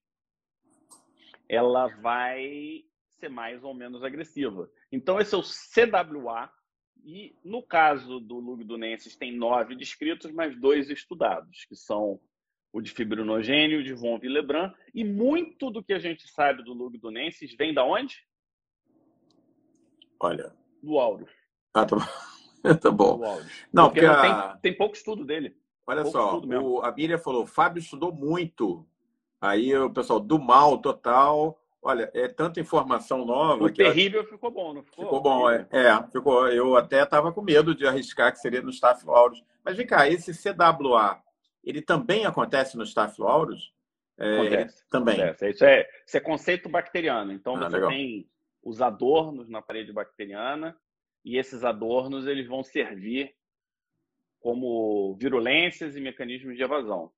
[1.49, 2.85] ela vai
[3.19, 4.71] ser mais ou menos agressiva.
[4.93, 6.53] Então, esse é o CWA,
[7.03, 12.21] e no caso do Lugdunensis, tem nove descritos, mas dois estudados, que são
[12.73, 14.73] o de fibrinogênio de von Willebrand.
[14.95, 18.23] E muito do que a gente sabe do Lugdunensis vem da onde?
[20.21, 20.53] Olha.
[20.83, 21.31] Do Aurus.
[21.75, 22.05] Ah, tá bom.
[22.81, 23.21] tá bom.
[23.73, 24.49] Não, porque, porque a...
[24.53, 25.57] tem, tem pouco estudo dele.
[25.87, 28.87] Olha só, o, a Miriam falou, Fábio estudou muito.
[29.41, 31.59] Aí o pessoal, do mal total.
[31.83, 33.65] Olha, é tanta informação nova.
[33.65, 35.05] O terrível ficou bom, não ficou?
[35.05, 35.67] Ficou bom, é.
[35.73, 39.43] é ficou, eu até estava com medo de arriscar que seria no Staphylococcus.
[39.65, 41.21] Mas vem cá, esse CWA,
[41.65, 43.73] ele também acontece no Staphylococcus?
[44.19, 44.85] É, acontece.
[44.91, 45.23] Também.
[45.23, 45.51] Acontece.
[45.51, 47.33] Isso, é, isso é conceito bacteriano.
[47.33, 47.91] Então, ah, você legal.
[47.91, 48.29] tem
[48.63, 50.79] os adornos na parede bacteriana
[51.25, 53.35] e esses adornos eles vão servir
[54.41, 57.13] como virulências e mecanismos de evasão.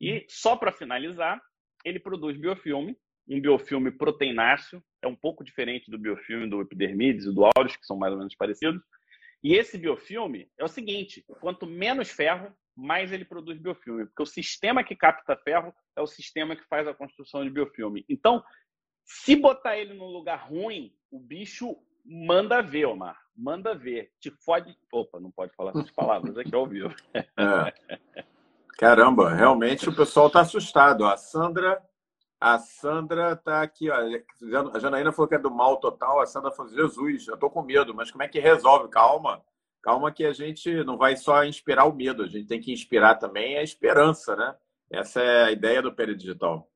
[0.00, 1.42] E só para finalizar,
[1.84, 2.96] ele produz biofilme,
[3.28, 7.86] um biofilme proteináceo, é um pouco diferente do biofilme do epidermides e do aureus, que
[7.86, 8.82] são mais ou menos parecidos.
[9.42, 14.26] E esse biofilme é o seguinte: quanto menos ferro, mais ele produz biofilme, porque o
[14.26, 18.04] sistema que capta ferro é o sistema que faz a construção de biofilme.
[18.08, 18.42] Então,
[19.08, 24.10] se botar ele num lugar ruim, o bicho manda ver, Omar manda ver.
[24.20, 24.76] Te fode.
[24.92, 26.94] Opa, não pode falar essas palavras aqui ao vivo.
[27.38, 27.72] É.
[28.76, 31.04] Caramba, realmente o pessoal está assustado.
[31.04, 31.82] A Sandra,
[32.40, 33.88] a Sandra está aqui.
[33.90, 33.94] Ó.
[34.74, 36.20] A Janaína falou que é do mal total.
[36.20, 38.88] A Sandra falou: Jesus, eu estou com medo, mas como é que resolve?
[38.88, 39.42] Calma.
[39.82, 43.16] calma que a gente não vai só inspirar o medo, a gente tem que inspirar
[43.16, 44.54] também a esperança, né?
[44.90, 46.68] Essa é a ideia do Peridigital.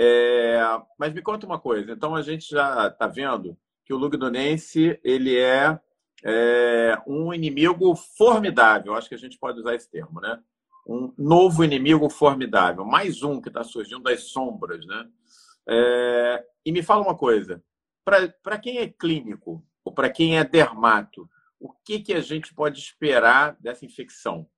[0.00, 0.60] É,
[0.96, 5.36] mas me conta uma coisa, então a gente já está vendo que o Lugdunense ele
[5.36, 5.76] é,
[6.22, 10.40] é, um inimigo formidável, acho que a gente pode usar esse termo, né?
[10.86, 15.08] Um novo inimigo formidável, mais um que está surgindo das sombras, né?
[15.68, 17.60] É, e me fala uma coisa,
[18.04, 22.78] para quem é clínico ou para quem é dermato, o que, que a gente pode
[22.78, 24.48] esperar dessa infecção?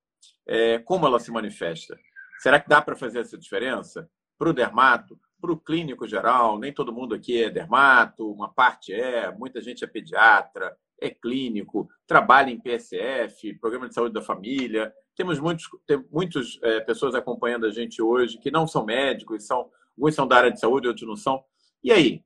[0.46, 1.98] É, como ela se manifesta?
[2.40, 4.06] Será que dá para fazer essa diferença?
[4.38, 8.92] Para o dermato, para o clínico geral, nem todo mundo aqui é dermato, uma parte
[8.92, 14.92] é, muita gente é pediatra, é clínico, trabalha em PSF, Programa de Saúde da Família.
[15.16, 19.70] Temos muitos, tem muitas é, pessoas acompanhando a gente hoje que não são médicos, são,
[19.96, 21.42] alguns são da área de saúde, outros não são.
[21.82, 22.22] E aí?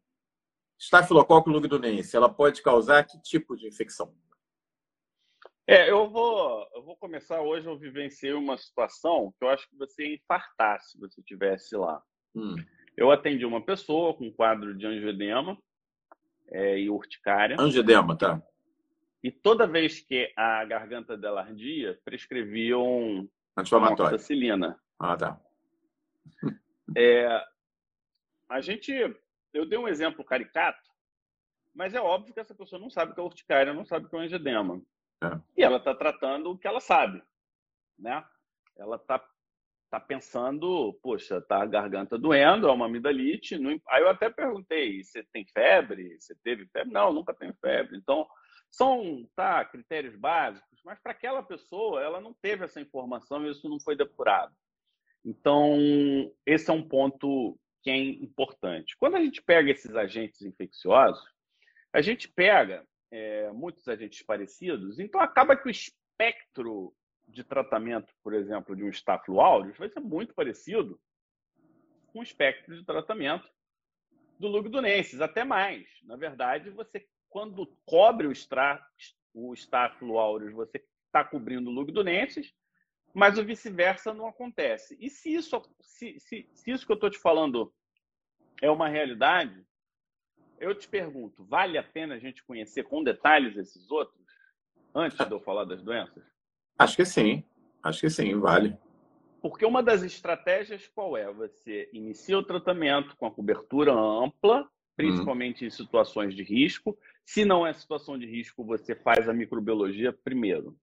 [0.78, 4.12] Estafilococcus lugdunense, ela pode causar que tipo de infecção?
[5.66, 7.66] É, eu vou, eu vou começar hoje.
[7.66, 12.02] Eu vivenciei uma situação que eu acho que você ia infartar se você estivesse lá.
[12.34, 12.56] Hum.
[12.96, 15.58] Eu atendi uma pessoa com quadro de angioedema
[16.48, 17.56] é, e urticária.
[17.58, 18.42] Angioedema, tá.
[19.22, 24.78] E toda vez que a garganta dela ardia, prescreviam amoxicilina.
[24.98, 25.40] Ah, tá.
[26.94, 27.42] É,
[28.46, 28.92] a gente,
[29.52, 30.90] eu dei um exemplo caricato,
[31.74, 34.08] mas é óbvio que essa pessoa não sabe o que é urticária, não sabe o
[34.10, 34.82] que é angioedema.
[35.22, 35.40] É.
[35.56, 37.22] E ela está tratando o que ela sabe,
[37.98, 38.22] né?
[38.76, 39.18] Ela está
[39.94, 43.54] tá pensando, poxa, tá a garganta doendo, é uma amidalite.
[43.88, 46.16] Aí eu até perguntei, você tem febre?
[46.18, 46.92] Você teve febre?
[46.92, 47.96] Não, nunca tenho febre.
[47.96, 48.26] Então,
[48.68, 53.68] são tá, critérios básicos, mas para aquela pessoa, ela não teve essa informação e isso
[53.68, 54.52] não foi depurado.
[55.24, 55.78] Então,
[56.44, 58.96] esse é um ponto que é importante.
[58.98, 61.22] Quando a gente pega esses agentes infecciosos,
[61.92, 66.92] a gente pega é, muitos agentes parecidos, então acaba que o espectro
[67.26, 71.00] de tratamento, por exemplo, de um Staphylo aureus vai ser muito parecido
[72.06, 73.48] com o espectro de tratamento
[74.38, 75.86] do Lugdunensis, até mais.
[76.04, 78.80] Na verdade, você quando cobre o, extra,
[79.34, 82.54] o Staphylo aureus, você está cobrindo o Lugdunensis,
[83.12, 84.96] mas o vice-versa não acontece.
[85.00, 87.74] E se isso, se, se, se isso que eu estou te falando
[88.62, 89.66] é uma realidade,
[90.60, 94.24] eu te pergunto, vale a pena a gente conhecer com detalhes esses outros
[94.94, 96.24] antes de eu falar das doenças?
[96.78, 97.44] Acho que sim.
[97.82, 98.76] Acho que sim, vale.
[99.40, 101.30] Porque uma das estratégias qual é?
[101.32, 105.66] Você inicia o tratamento com a cobertura ampla, principalmente hum.
[105.66, 106.96] em situações de risco.
[107.26, 110.76] Se não é situação de risco, você faz a microbiologia primeiro.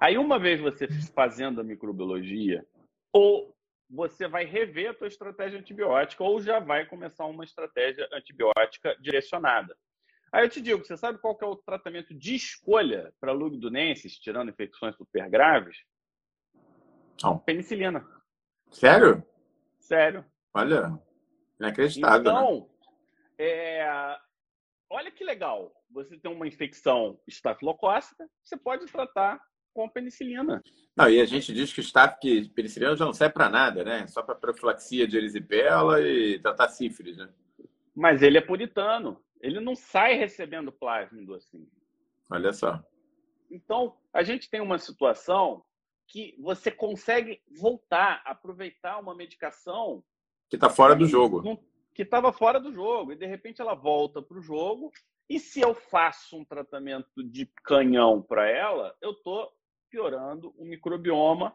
[0.00, 2.64] Aí, uma vez você fazendo a microbiologia,
[3.12, 3.52] ou
[3.90, 9.76] você vai rever a tua estratégia antibiótica ou já vai começar uma estratégia antibiótica direcionada.
[10.32, 14.50] Aí eu te digo, você sabe qual é o tratamento de escolha para lugdunenses, tirando
[14.50, 15.76] infecções super graves?
[17.22, 17.38] Não.
[17.38, 18.06] Penicilina.
[18.70, 19.24] Sério?
[19.78, 20.24] Sério.
[20.54, 20.98] Olha,
[21.58, 22.22] inacreditável.
[22.22, 22.30] Né?
[22.30, 22.70] Então,
[23.38, 23.44] né?
[23.46, 24.18] é...
[24.90, 25.72] olha que legal.
[25.90, 29.40] Você tem uma infecção estafilocócica, você pode tratar
[29.72, 30.62] com penicilina.
[30.96, 33.84] Não, e a gente diz que o staff que penicilina já não serve para nada,
[33.84, 34.06] né?
[34.08, 37.28] Só para profilaxia de erisipela e tratar sífilis, né?
[37.94, 39.22] Mas ele é puritano.
[39.40, 41.68] Ele não sai recebendo plásmido assim.
[42.30, 42.82] Olha só.
[43.50, 45.64] Então, a gente tem uma situação
[46.06, 50.02] que você consegue voltar, aproveitar uma medicação
[50.48, 51.58] que está fora do jogo.
[51.94, 53.12] Que estava fora do jogo.
[53.12, 54.90] E, de repente, ela volta para o jogo.
[55.28, 59.52] E se eu faço um tratamento de canhão para ela, eu estou
[59.90, 61.54] piorando o microbioma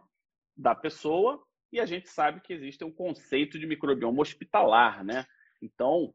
[0.56, 1.43] da pessoa.
[1.72, 5.26] E a gente sabe que existe um conceito de microbioma hospitalar, né?
[5.60, 6.13] Então,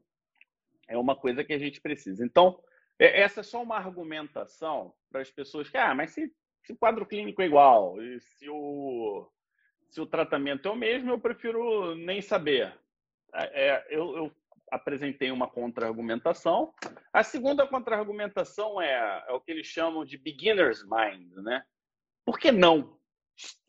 [0.89, 2.25] é uma coisa que a gente precisa.
[2.25, 2.59] Então,
[2.97, 6.77] é, essa é só uma argumentação para as pessoas que, ah, mas se, se o
[6.77, 9.29] quadro clínico é igual, se o,
[9.89, 12.77] se o tratamento é o mesmo, eu prefiro nem saber.
[13.33, 14.31] É, é eu, eu
[14.71, 16.73] apresentei uma contra-argumentação.
[17.13, 21.63] A segunda contra-argumentação é, é o que eles chamam de beginner's mind, né?
[22.25, 22.99] Por que não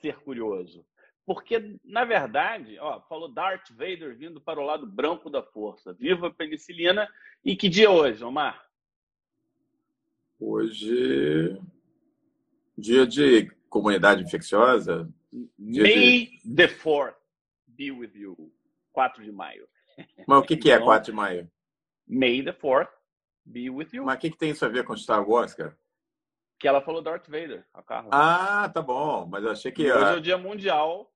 [0.01, 0.85] ser curioso?
[1.27, 5.93] Porque, na verdade, ó, falou Darth Vader vindo para o lado branco da força.
[5.93, 7.09] Viva a penicilina.
[7.45, 8.67] E que dia é hoje, Omar?
[10.39, 11.61] Hoje.
[12.77, 15.09] Dia de comunidade infecciosa.
[15.59, 16.55] May de...
[16.57, 17.15] the 4th
[17.67, 18.53] be with you.
[18.93, 19.69] 4 de maio.
[20.27, 21.51] Mas o que, que é 4 então, de maio?
[22.09, 22.89] May the 4th
[23.45, 24.05] be with you.
[24.05, 25.79] Mas o que, que tem isso a ver com Star Wars, cara?
[26.61, 28.11] Que ela falou Darth Vader, a Carla.
[28.13, 29.27] Ah, tá bom.
[29.27, 29.83] Mas eu achei que.
[29.83, 31.11] E hoje é o dia mundial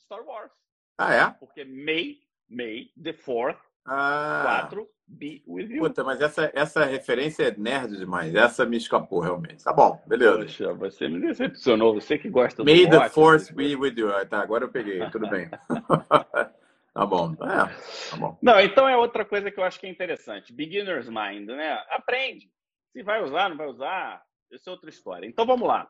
[0.00, 0.52] Star Wars.
[0.96, 1.30] Ah, é?
[1.40, 2.18] Porque May,
[2.48, 4.66] May the 4th Ah.
[4.70, 5.80] 4, be with you.
[5.82, 8.32] Puta, mas essa, essa referência é nerd demais.
[8.32, 9.64] Essa me escapou, realmente.
[9.64, 10.38] Tá bom, beleza.
[10.38, 11.94] Poxa, você me decepcionou.
[11.94, 14.14] Você que gosta May do May the force be with you.
[14.14, 15.04] Ah, tá, agora eu peguei.
[15.10, 15.50] Tudo bem.
[16.94, 17.32] tá bom.
[17.32, 18.38] É, tá bom.
[18.40, 20.52] Não, então é outra coisa que eu acho que é interessante.
[20.52, 21.72] Beginner's mind, né?
[21.90, 22.48] Aprende.
[22.92, 25.26] Se vai usar, não vai usar, isso é outra história.
[25.26, 25.88] Então vamos lá.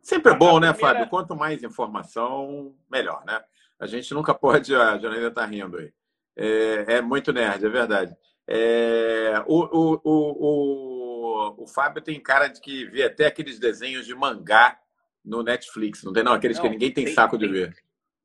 [0.00, 0.98] Sempre é bom, né, primeira...
[0.98, 1.10] Fábio?
[1.10, 3.42] Quanto mais informação, melhor, né?
[3.78, 4.74] A gente nunca pode.
[4.74, 5.92] A Janaína tá rindo aí.
[6.36, 8.16] É, é muito nerd, é verdade.
[8.46, 14.06] É, o, o, o, o, o Fábio tem cara de que vê até aqueles desenhos
[14.06, 14.78] de mangá
[15.24, 16.32] no Netflix, não tem não?
[16.32, 17.76] Aqueles não, que ninguém tem, tem saco tem, de ver.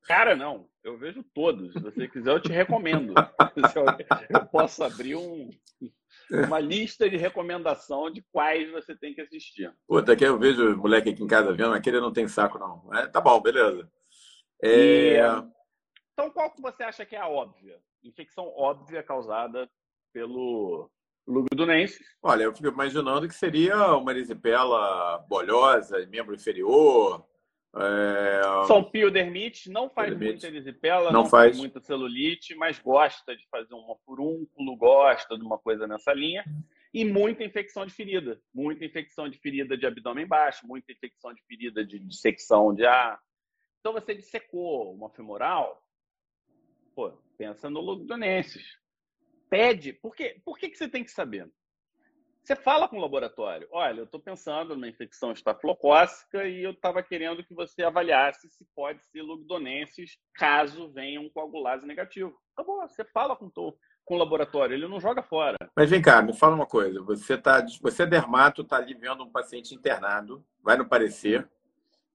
[0.04, 0.69] Cara, não.
[0.84, 1.74] Eu vejo todos.
[1.74, 3.13] Se você quiser, eu te recomendo.
[4.30, 5.50] eu posso abrir um,
[6.31, 9.73] uma lista de recomendação de quais você tem que assistir.
[9.88, 12.93] Puta, que eu vejo o moleque aqui em casa vendo, aquele não tem saco, não.
[12.93, 13.89] É, tá bom, beleza.
[14.62, 14.69] É...
[14.69, 15.53] E,
[16.13, 17.79] então, qual que você acha que é a óbvia?
[18.03, 19.69] infecção óbvia causada
[20.12, 20.89] pelo
[21.25, 22.05] lugudunensis.
[22.21, 27.25] Olha, eu fico imaginando que seria uma erisipela bolhosa, membro inferior.
[27.75, 28.65] É...
[28.67, 30.31] São piodermite, não faz Dermite.
[30.33, 31.51] muita erisipela, não, não faz.
[31.51, 36.43] faz muita celulite, mas gosta de fazer um furúnculo, gosta de uma coisa nessa linha.
[36.93, 38.39] E muita infecção de ferida.
[38.53, 43.19] Muita infecção de ferida de abdômen baixo, muita infecção de ferida de dissecção de ar.
[43.79, 45.83] Então, você dissecou uma femoral,
[46.95, 48.77] pô, pensa no lugdunensis.
[49.49, 49.93] Pede.
[49.93, 50.39] Por, quê?
[50.45, 51.51] Por que, que você tem que saber?
[52.43, 53.69] Você fala com o laboratório.
[53.71, 58.67] Olha, eu estou pensando numa infecção estafilocócica e eu estava querendo que você avaliasse se
[58.75, 62.38] pode ser lugdunensis caso venha um coagulase negativo.
[62.53, 65.56] Tá bom, você fala com o, com o laboratório, ele não joga fora.
[65.73, 67.01] Mas vem cá, me fala uma coisa.
[67.03, 71.49] Você, tá, você é dermato, está ali vendo um paciente internado, vai no parecer,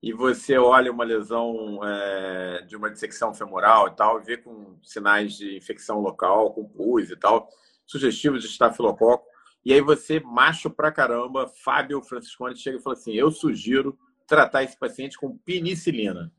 [0.03, 5.33] e você olha uma lesão é, de uma dissecção femoral e tal, vê com sinais
[5.39, 7.49] de infecção local, com pus e tal,
[7.87, 9.27] sugestivos de estafilococo,
[9.69, 14.63] e aí você, macho pra caramba, Fábio Franciscone, chega e fala assim: eu sugiro tratar
[14.63, 16.33] esse paciente com penicilina.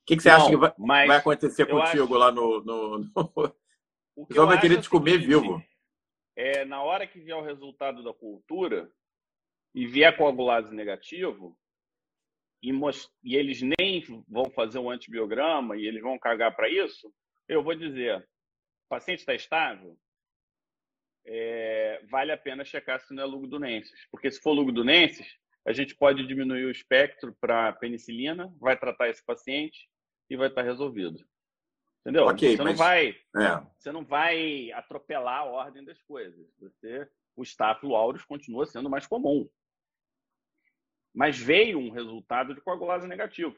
[0.00, 2.14] O que, que você Não, acha que vai, vai acontecer contigo acho...
[2.14, 2.60] lá no.
[2.64, 3.12] no, no...
[4.16, 5.64] O que vai querer te comer seguinte, vivo.
[6.36, 8.92] É, na hora que vier o resultado da cultura
[9.74, 11.56] e vier coagulase negativo,
[12.60, 13.10] e, most...
[13.22, 17.14] e eles nem vão fazer um antibiograma e eles vão cagar para isso,
[17.48, 19.96] eu vou dizer: o paciente está estável,
[21.26, 22.02] é...
[22.10, 24.06] vale a pena checar se não é lugdunensis.
[24.10, 25.26] Porque se for lugdunensis,
[25.66, 29.88] a gente pode diminuir o espectro para penicilina, vai tratar esse paciente
[30.28, 31.24] e vai estar tá resolvido.
[32.00, 32.26] Entendeu?
[32.26, 32.72] Okay, você, mas...
[32.72, 33.66] não vai, é.
[33.78, 36.46] você não vai atropelar a ordem das coisas.
[36.58, 39.48] Você, o Staphylo aureus continua sendo mais comum
[41.14, 43.54] mas veio um resultado de coagulase negativo.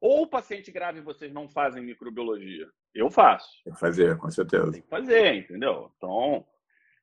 [0.00, 2.68] Ou o paciente grave vocês não fazem microbiologia?
[2.94, 3.48] Eu faço.
[3.64, 4.72] Tem que fazer, com certeza.
[4.72, 5.92] Tem que fazer, entendeu?
[5.96, 6.46] Então,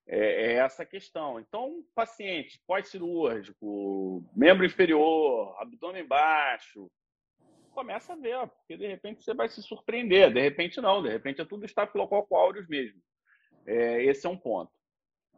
[0.08, 1.39] é, é essa questão.
[1.39, 6.89] Então, paciente pós-cirúrgico, membro inferior, abdômen baixo,
[7.72, 10.34] começa a ver, porque de repente você vai se surpreender.
[10.34, 13.02] De repente não, de repente é tudo estafilococo aureus mesmo.
[13.65, 14.72] É, esse é um ponto.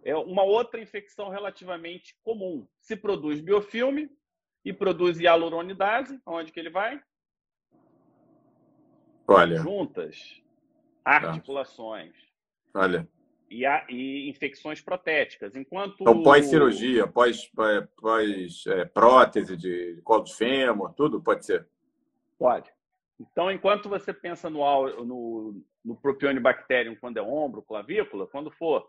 [0.03, 2.67] É uma outra infecção relativamente comum.
[2.79, 4.09] Se produz biofilme,
[4.67, 7.01] e produz hialuronidase, onde que ele vai?
[9.25, 9.57] Olha.
[9.57, 10.43] Juntas,
[11.05, 12.13] articulações.
[12.73, 13.07] Olha.
[13.49, 15.55] E, a, e infecções protéticas.
[15.55, 17.49] Enquanto então, pós-cirurgia, pós,
[17.95, 21.65] pós é, prótese de colo de fêmur, tudo pode ser?
[22.37, 22.69] Pode.
[23.19, 28.87] Então, enquanto você pensa no, no, no Propionibacterium quando é ombro, clavícula, quando for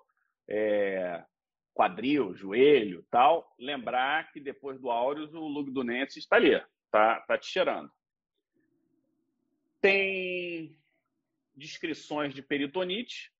[0.48, 1.22] é,
[1.72, 7.46] quadril, joelho, tal, lembrar que depois do áureos o lugdunense está ali, tá, tá te
[7.46, 7.90] cheirando.
[9.80, 10.76] Tem
[11.54, 13.32] descrições de peritonite.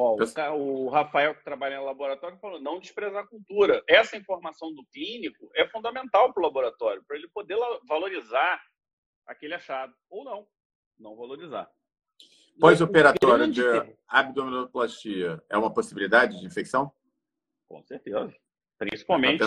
[0.00, 0.16] Ó,
[0.54, 3.82] o, o, Rafael, que trabalha no laboratório, falou não desprezar a cultura.
[3.86, 8.62] Essa informação do clínico é fundamental para o laboratório, para ele poder valorizar
[9.26, 9.94] aquele achado.
[10.08, 10.46] Ou não,
[10.98, 11.70] não valorizar.
[12.58, 13.62] Pós-operatório de
[14.08, 16.90] abdominoplastia é uma possibilidade de infecção?
[17.68, 18.34] Com certeza.
[18.78, 19.44] Principalmente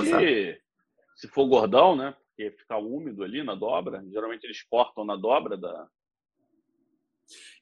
[1.15, 2.15] se for gordão, né?
[2.27, 4.03] Porque fica úmido ali na dobra.
[4.07, 5.89] Geralmente eles cortam na dobra da.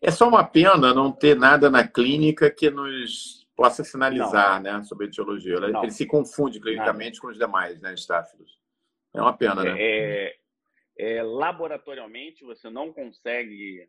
[0.01, 5.05] É só uma pena não ter nada na clínica que nos possa sinalizar né, sobre
[5.05, 5.55] a etiologia.
[5.55, 7.22] Ele, ele se confunde clinicamente nada.
[7.22, 8.59] com os demais né, estáfilos.
[9.14, 9.76] É uma pena, né?
[9.78, 10.36] É,
[10.97, 13.88] é, laboratorialmente, você não consegue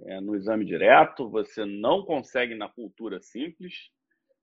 [0.00, 3.90] é, no exame direto, você não consegue na cultura simples.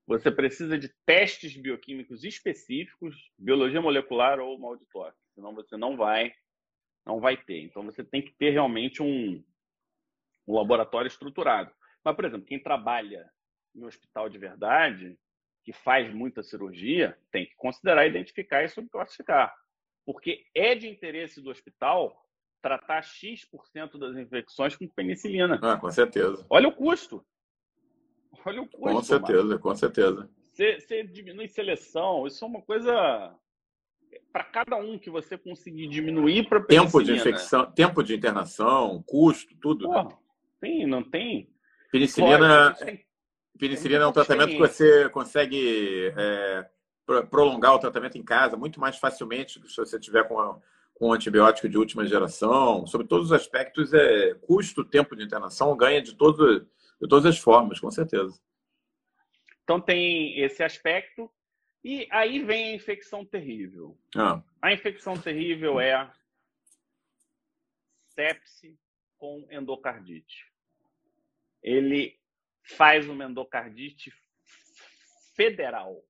[0.06, 5.96] Você precisa de testes bioquímicos específicos, biologia molecular ou mal de toque, senão você não
[5.96, 6.32] vai
[7.04, 7.60] não vai ter.
[7.62, 9.42] Então você tem que ter realmente um
[10.46, 11.72] um laboratório estruturado.
[12.04, 13.30] Mas, por exemplo, quem trabalha
[13.74, 15.18] em um hospital de verdade,
[15.64, 19.54] que faz muita cirurgia, tem que considerar identificar e subclassificar.
[20.04, 22.20] Porque é de interesse do hospital
[22.60, 25.58] tratar X% das infecções com penicilina.
[25.62, 26.44] Ah, com certeza.
[26.48, 27.24] Olha o custo.
[28.44, 28.96] Olha o custo.
[28.96, 29.60] Com certeza, mano.
[29.60, 30.30] com certeza.
[30.42, 33.36] Você, você diminui seleção, isso é uma coisa
[34.32, 39.56] para cada um que você conseguir diminuir para tempo de infecção, tempo de internação, custo,
[39.56, 39.86] tudo.
[39.86, 40.16] Porra, né?
[40.62, 41.50] Tem, não tem.
[41.90, 43.04] Penicilina, tem,
[43.58, 46.70] penicilina é um tratamento que você consegue é,
[47.28, 50.62] prolongar o tratamento em casa muito mais facilmente do que se você tiver com,
[50.94, 52.86] com antibiótico de última geração.
[52.86, 57.38] Sobre todos os aspectos, é custo, tempo de internação, ganha de, todo, de todas as
[57.38, 58.40] formas, com certeza.
[59.64, 61.28] Então tem esse aspecto.
[61.84, 63.98] E aí vem a infecção terrível.
[64.16, 64.40] Ah.
[64.62, 66.08] A infecção terrível é
[68.14, 68.78] sepse
[69.18, 70.51] com endocardite.
[71.62, 72.18] Ele
[72.62, 74.12] faz uma endocardite
[75.34, 76.02] federal.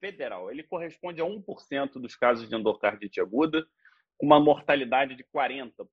[0.00, 0.50] Federal.
[0.50, 3.66] Ele corresponde a 1% dos casos de endocardite aguda,
[4.16, 5.88] com uma mortalidade de 40%.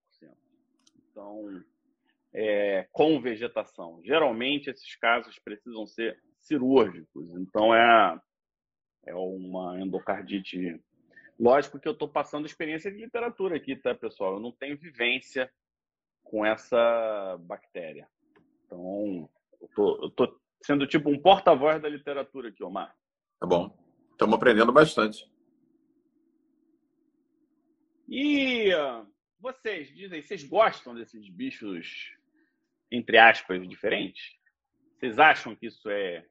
[1.09, 1.63] Então,
[2.33, 4.01] é, com vegetação.
[4.03, 7.29] Geralmente, esses casos precisam ser cirúrgicos.
[7.37, 8.19] Então, é,
[9.05, 10.79] é uma endocardite.
[11.39, 14.33] Lógico que eu estou passando experiência de literatura aqui, tá, pessoal?
[14.33, 15.51] Eu não tenho vivência
[16.23, 18.07] com essa bactéria.
[18.65, 19.29] Então,
[19.61, 22.95] eu tô, sendo tipo um porta-voz da literatura aqui, Omar.
[23.39, 23.77] Tá bom.
[24.11, 25.29] Estamos aprendendo bastante.
[28.07, 29.05] E uh,
[29.39, 32.15] vocês dizem, vocês gostam desses bichos,
[32.91, 34.35] entre aspas, diferentes?
[34.97, 36.25] Vocês acham que isso é,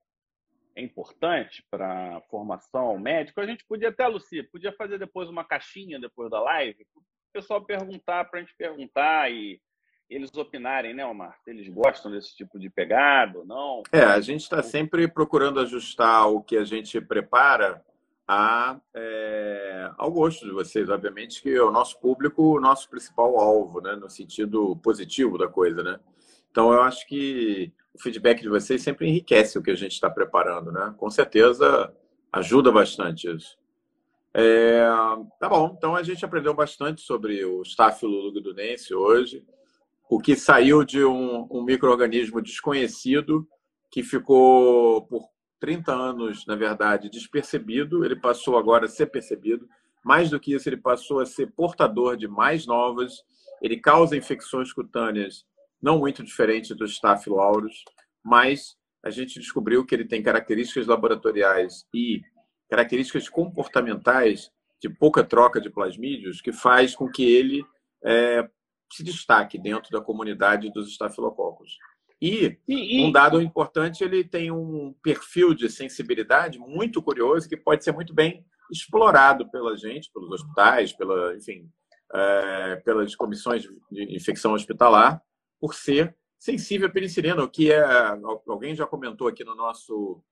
[0.75, 3.43] é importante para a formação médica?
[3.43, 7.65] A gente podia até, Lucia, podia fazer depois uma caixinha depois da live, o pessoal
[7.65, 9.61] perguntar, para a gente perguntar e
[10.15, 11.39] eles opinarem, né, Omar?
[11.47, 13.83] Eles gostam desse tipo de pegada ou não?
[13.93, 17.85] É, a gente está sempre procurando ajustar o que a gente prepara
[18.27, 20.89] a, é, ao gosto de vocês.
[20.89, 25.49] Obviamente que é o nosso público, o nosso principal alvo, né, no sentido positivo da
[25.49, 25.99] coisa, né?
[26.51, 30.09] Então, eu acho que o feedback de vocês sempre enriquece o que a gente está
[30.09, 30.95] preparando, né?
[30.97, 31.93] Com certeza
[32.33, 33.59] ajuda bastante isso.
[34.33, 34.85] É,
[35.39, 39.45] tá bom, então a gente aprendeu bastante sobre o Staphylococcus hoje
[40.09, 43.47] o que saiu de um, um microorganismo desconhecido
[43.91, 45.29] que ficou por
[45.61, 49.67] 30 anos, na verdade, despercebido, ele passou agora a ser percebido.
[50.05, 53.23] Mais do que isso, ele passou a ser portador de mais novas.
[53.63, 55.47] Ele causa infecções cutâneas
[55.81, 57.85] não muito diferentes do Staphylococcus,
[58.23, 62.23] mas a gente descobriu que ele tem características laboratoriais e
[62.71, 64.51] características comportamentais
[64.81, 67.65] de pouca troca de plasmídios que faz com que ele
[68.03, 68.49] é,
[68.93, 71.77] se destaque dentro da comunidade dos estafilococos.
[72.21, 77.57] E, e, e, um dado importante, ele tem um perfil de sensibilidade muito curioso que
[77.57, 81.69] pode ser muito bem explorado pela gente, pelos hospitais, pela, enfim,
[82.15, 85.21] é, pelas comissões de infecção hospitalar,
[85.61, 87.85] por ser sensível à penicilina, o que é,
[88.47, 90.23] alguém já comentou aqui no nosso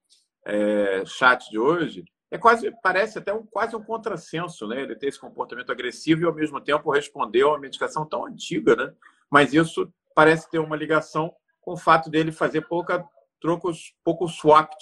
[0.46, 4.80] é, chat de hoje, é quase parece até um, quase um contrassenso, né?
[4.80, 8.74] Ele ter esse comportamento agressivo e ao mesmo tempo responder a uma medicação tão antiga,
[8.74, 8.90] né?
[9.30, 11.30] Mas isso parece ter uma ligação
[11.60, 13.06] com o fato dele fazer pouca
[13.38, 14.78] trocos, pouco swapped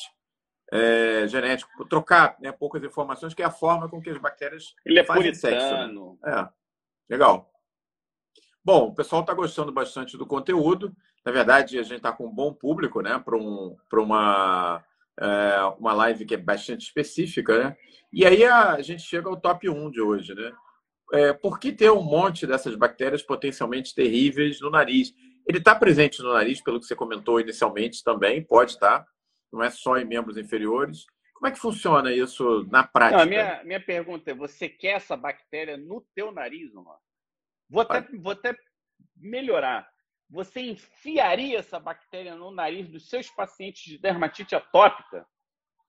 [0.72, 5.01] é, genético, trocar né, poucas informações, que é a forma com que as bactérias ele
[5.01, 5.61] é fazem puritano.
[5.61, 6.22] sexo.
[6.22, 6.32] Né?
[6.32, 6.48] É,
[7.12, 7.51] legal.
[8.64, 10.94] Bom, o pessoal está gostando bastante do conteúdo.
[11.24, 14.84] Na verdade, a gente está com um bom público, né, para um, uma
[15.20, 17.76] é, uma live que é bastante específica, né?
[18.12, 20.52] E aí a, gente chega ao top 1 de hoje, né?
[21.12, 25.12] É, por que ter um monte dessas bactérias potencialmente terríveis no nariz?
[25.46, 29.06] Ele está presente no nariz, pelo que você comentou inicialmente também, pode estar, tá?
[29.52, 31.04] não é só em membros inferiores.
[31.34, 33.16] Como é que funciona isso na prática?
[33.16, 36.98] Não, a minha, minha pergunta é: você quer essa bactéria no teu nariz, Omar?
[37.68, 38.54] Vou até, vou até
[39.16, 39.88] melhorar.
[40.30, 45.26] Você enfiaria essa bactéria no nariz dos seus pacientes de dermatite atópica?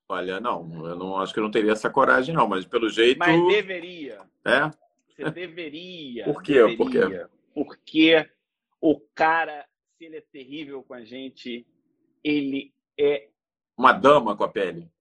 [0.09, 3.19] Olha, não, eu não acho que eu não teria essa coragem, não, mas pelo jeito.
[3.19, 4.27] Mas deveria.
[4.45, 4.69] É?
[5.07, 6.25] Você deveria.
[6.25, 6.53] Por quê?
[6.53, 7.29] Deveria, Por quê?
[7.53, 8.31] Porque
[8.81, 9.65] o cara,
[9.95, 11.65] se ele é terrível com a gente,
[12.23, 13.29] ele é.
[13.77, 14.91] Uma dama com a pele.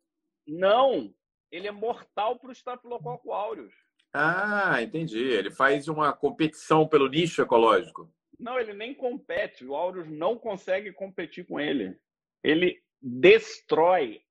[0.46, 1.12] Não!
[1.50, 3.74] Ele é mortal para o Staphylococcus aureus.
[4.12, 5.18] Ah, entendi.
[5.18, 8.12] Ele faz uma competição pelo nicho ecológico.
[8.40, 9.64] Não, ele nem compete.
[9.64, 11.96] O Aureus não consegue competir com ele.
[12.42, 14.22] Ele destrói,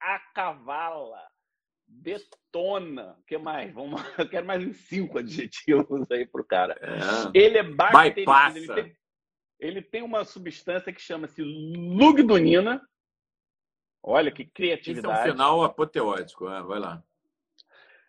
[0.00, 1.22] acavala,
[1.86, 3.16] detona.
[3.20, 3.72] O que mais?
[3.72, 6.78] Vamos, eu quero mais uns cinco adjetivos aí pro cara.
[6.80, 7.38] É.
[7.38, 8.56] Ele é bactericida.
[8.56, 8.96] Ele tem,
[9.60, 12.80] ele tem uma substância que chama-se lugdunina.
[14.02, 15.14] Olha que criatividade.
[15.14, 16.62] Isso é um final apoteótico, né?
[16.62, 17.02] vai lá.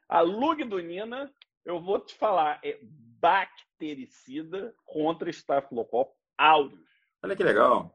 [0.08, 1.34] A lugdunina,
[1.66, 2.80] eu vou te falar, é
[3.20, 6.90] bactericida contra estafilococcus aureus.
[7.22, 7.94] Olha que legal.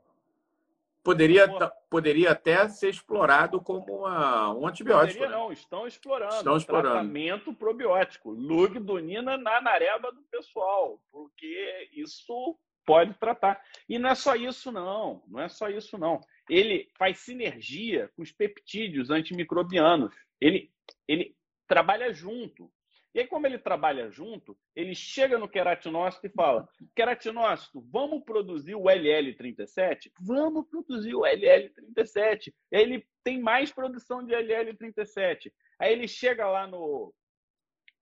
[1.03, 1.47] Poderia,
[1.91, 5.18] poderia até ser explorado como uma, um antibiótico.
[5.18, 5.43] Poderia né?
[5.43, 6.35] não, estão explorando.
[6.37, 6.95] Estão explorando.
[6.95, 8.31] Tratamento probiótico.
[8.31, 13.62] Lugdunina na nareba do pessoal, porque isso pode tratar.
[13.87, 15.22] E não é só isso, não.
[15.29, 16.20] Não é só isso, não.
[16.49, 20.14] Ele faz sinergia com os peptídeos antimicrobianos.
[20.41, 20.72] Ele,
[21.07, 22.70] ele trabalha junto.
[23.14, 28.74] E aí, como ele trabalha junto, ele chega no queratinócito e fala: queratinócito, vamos produzir
[28.74, 30.10] o LL37?
[30.20, 32.52] Vamos produzir o LL37.
[32.72, 35.52] E aí ele tem mais produção de LL37.
[35.78, 37.14] Aí ele chega lá no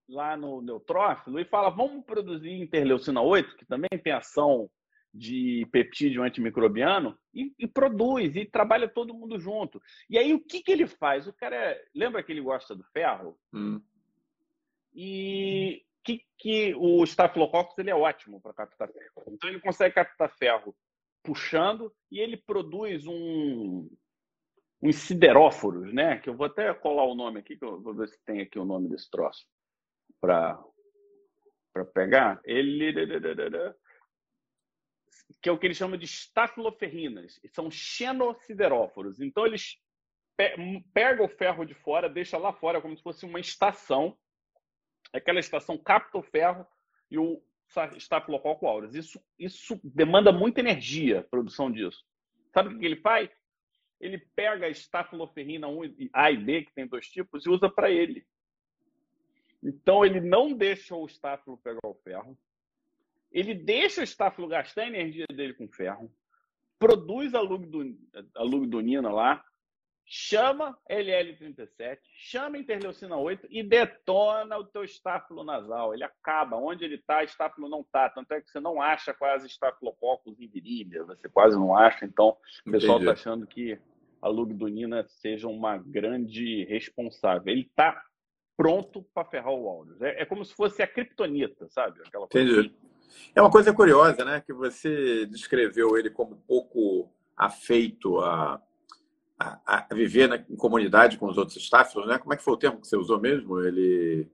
[0.08, 4.70] lá no neutrófilo e fala: vamos produzir interleucina 8, que também tem ação
[5.14, 9.80] de peptídeo antimicrobiano, e, e, produz, e trabalha todo mundo junto.
[10.08, 11.26] E aí, o que, que ele faz?
[11.26, 11.54] O cara.
[11.54, 11.84] É...
[11.94, 13.38] Lembra que ele gosta do ferro?
[13.52, 13.80] Hum.
[14.94, 19.24] E que, que o Staphylococcus ele é ótimo para captar ferro.
[19.28, 20.74] Então ele consegue captar ferro
[21.22, 23.88] puxando e ele produz um
[24.82, 26.18] uns sideróforos, né?
[26.18, 28.58] Que eu vou até colar o nome aqui, que eu vou ver se tem aqui
[28.58, 29.46] o nome desse troço
[30.20, 30.60] para
[31.72, 32.40] para pegar.
[32.44, 32.92] Ele
[35.40, 39.20] que é o que eles chamam de estafiloferrinas, são xenosideróforos.
[39.20, 39.78] Então eles
[40.92, 44.18] pegam o ferro de fora, deixa lá fora como se fosse uma estação
[45.12, 46.66] aquela estação capta o ferro
[47.10, 47.42] e o
[47.96, 48.94] estafilococcus aureus.
[48.94, 52.04] Isso, isso demanda muita energia, a produção disso.
[52.52, 53.30] Sabe o que ele faz?
[54.00, 55.68] Ele pega a estafiloferrina
[56.12, 58.26] A e B, que tem dois tipos, e usa para ele.
[59.62, 62.36] Então, ele não deixa o estáfilo pegar o ferro.
[63.30, 66.12] Ele deixa o estáfilo gastar a energia dele com ferro.
[66.78, 69.44] Produz a lugdunina lá,
[70.14, 75.94] chama LL37, chama interleucina 8 e detona o teu estáfilo nasal.
[75.94, 76.58] Ele acaba.
[76.58, 78.10] Onde ele está, estáfilo não está.
[78.10, 82.04] Tanto é que você não acha quase estafilococcus em virilha, você quase não acha.
[82.04, 82.36] Então,
[82.66, 83.80] o pessoal está achando que
[84.20, 87.50] a lugdunina seja uma grande responsável.
[87.50, 88.04] Ele está
[88.54, 89.96] pronto para ferrar o áudio.
[90.04, 91.98] É, é, como se fosse a kriptonita, sabe?
[92.06, 92.60] Aquela Entendi.
[92.60, 92.76] Assim.
[93.34, 94.42] É uma coisa curiosa, né?
[94.44, 98.60] Que você descreveu ele como pouco afeito a
[99.66, 102.18] a, a viver na, em comunidade com os outros staffers, né?
[102.18, 103.60] Como é que foi o termo que você usou mesmo?
[103.60, 104.28] Ele,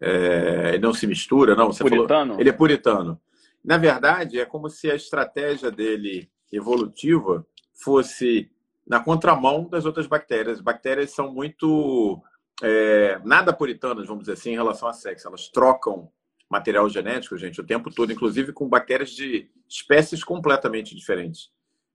[0.00, 1.72] é, ele não se mistura, não?
[1.72, 2.30] Você puritano.
[2.32, 3.20] Falou, ele é puritano.
[3.64, 8.50] Na verdade, é como se a estratégia dele evolutiva fosse
[8.86, 10.58] na contramão das outras bactérias.
[10.58, 12.20] As bactérias são muito
[12.62, 15.28] é, nada puritanas, vamos dizer assim, em relação a sexo.
[15.28, 16.10] Elas trocam
[16.50, 21.50] material genético, gente, o tempo todo, inclusive com bactérias de espécies completamente diferentes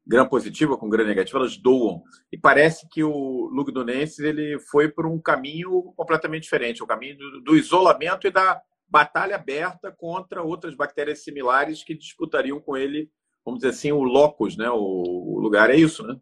[0.07, 2.01] gram positiva com gram negativa, elas doam.
[2.31, 7.57] E parece que o Lugdunensis ele foi por um caminho completamente diferente, o caminho do,
[7.57, 13.09] isolamento e da batalha aberta contra outras bactérias similares que disputariam com ele,
[13.43, 14.69] vamos dizer assim, o locus, né?
[14.69, 15.69] o lugar.
[15.69, 16.17] É isso, né?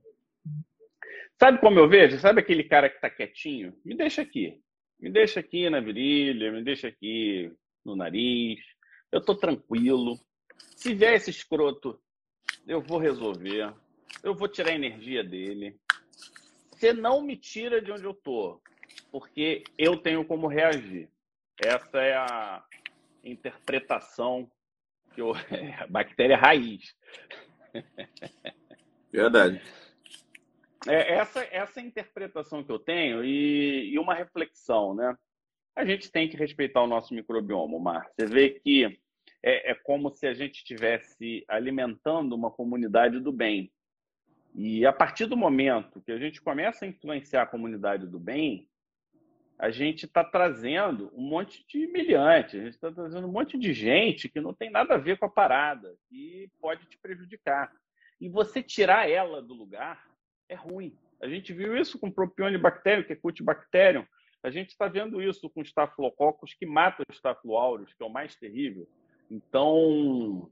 [1.40, 2.18] Sabe como eu vejo?
[2.18, 3.74] Sabe aquele cara que está quietinho?
[3.84, 4.60] Me deixa aqui.
[5.00, 7.52] Me deixa aqui na virilha, me deixa aqui
[7.84, 8.60] no nariz.
[9.12, 10.18] Eu estou tranquilo.
[10.76, 12.00] Se vier esse escroto
[12.68, 13.74] eu vou resolver,
[14.24, 15.78] eu vou tirar a energia dele.
[16.72, 18.60] Você não me tira de onde eu tô,
[19.12, 21.10] porque eu tenho como reagir.
[21.58, 22.64] Essa é a
[23.24, 24.50] interpretação
[25.14, 25.34] que eu,
[25.80, 26.96] a bactéria raiz.
[29.12, 29.62] Verdade.
[30.88, 35.18] É essa essa interpretação que eu tenho e, e uma reflexão, né?
[35.76, 38.10] A gente tem que respeitar o nosso microbioma, Mar.
[38.12, 38.98] Você vê que
[39.46, 43.72] é, é como se a gente estivesse alimentando uma comunidade do bem.
[44.56, 48.68] E a partir do momento que a gente começa a influenciar a comunidade do bem,
[49.60, 53.72] a gente está trazendo um monte de humilhante, a gente está trazendo um monte de
[53.72, 57.72] gente que não tem nada a ver com a parada, que pode te prejudicar.
[58.20, 60.04] E você tirar ela do lugar
[60.50, 60.98] é ruim.
[61.22, 64.06] A gente viu isso com propionibacterium, que é Cutibacterium.
[64.42, 68.10] A gente está vendo isso com Staphylococcus, que mata o Staphylo aureus, que é o
[68.10, 68.88] mais terrível.
[69.30, 70.50] Então,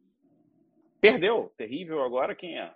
[1.00, 1.52] perdeu.
[1.58, 2.74] Terrível agora quem é?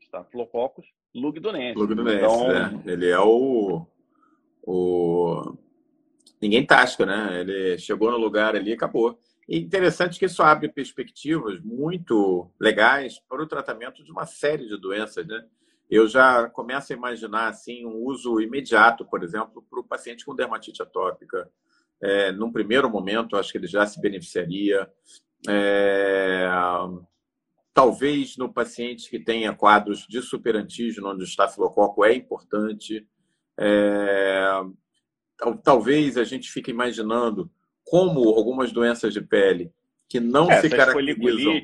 [0.00, 1.80] Staphylococcus lugdunensis.
[1.80, 2.48] Lugdunensis, então...
[2.48, 2.82] né?
[2.86, 3.86] Ele é o,
[4.62, 5.56] o...
[6.40, 7.40] Ninguém tasca, né?
[7.40, 9.18] Ele chegou no lugar ali e acabou.
[9.48, 14.76] E interessante que isso abre perspectivas muito legais para o tratamento de uma série de
[14.76, 15.44] doenças, né?
[15.90, 20.34] Eu já começo a imaginar assim um uso imediato, por exemplo, para o paciente com
[20.34, 21.50] dermatite atópica.
[22.00, 24.90] É, num primeiro momento, acho que ele já se beneficiaria.
[25.48, 26.48] É...
[27.74, 33.06] talvez no paciente que tenha quadros de superantígeno, onde o estafilococo é importante.
[33.58, 34.62] É,
[35.62, 37.50] talvez a gente fique imaginando
[37.84, 39.72] como algumas doenças de pele
[40.08, 41.54] que não é, se caracterizam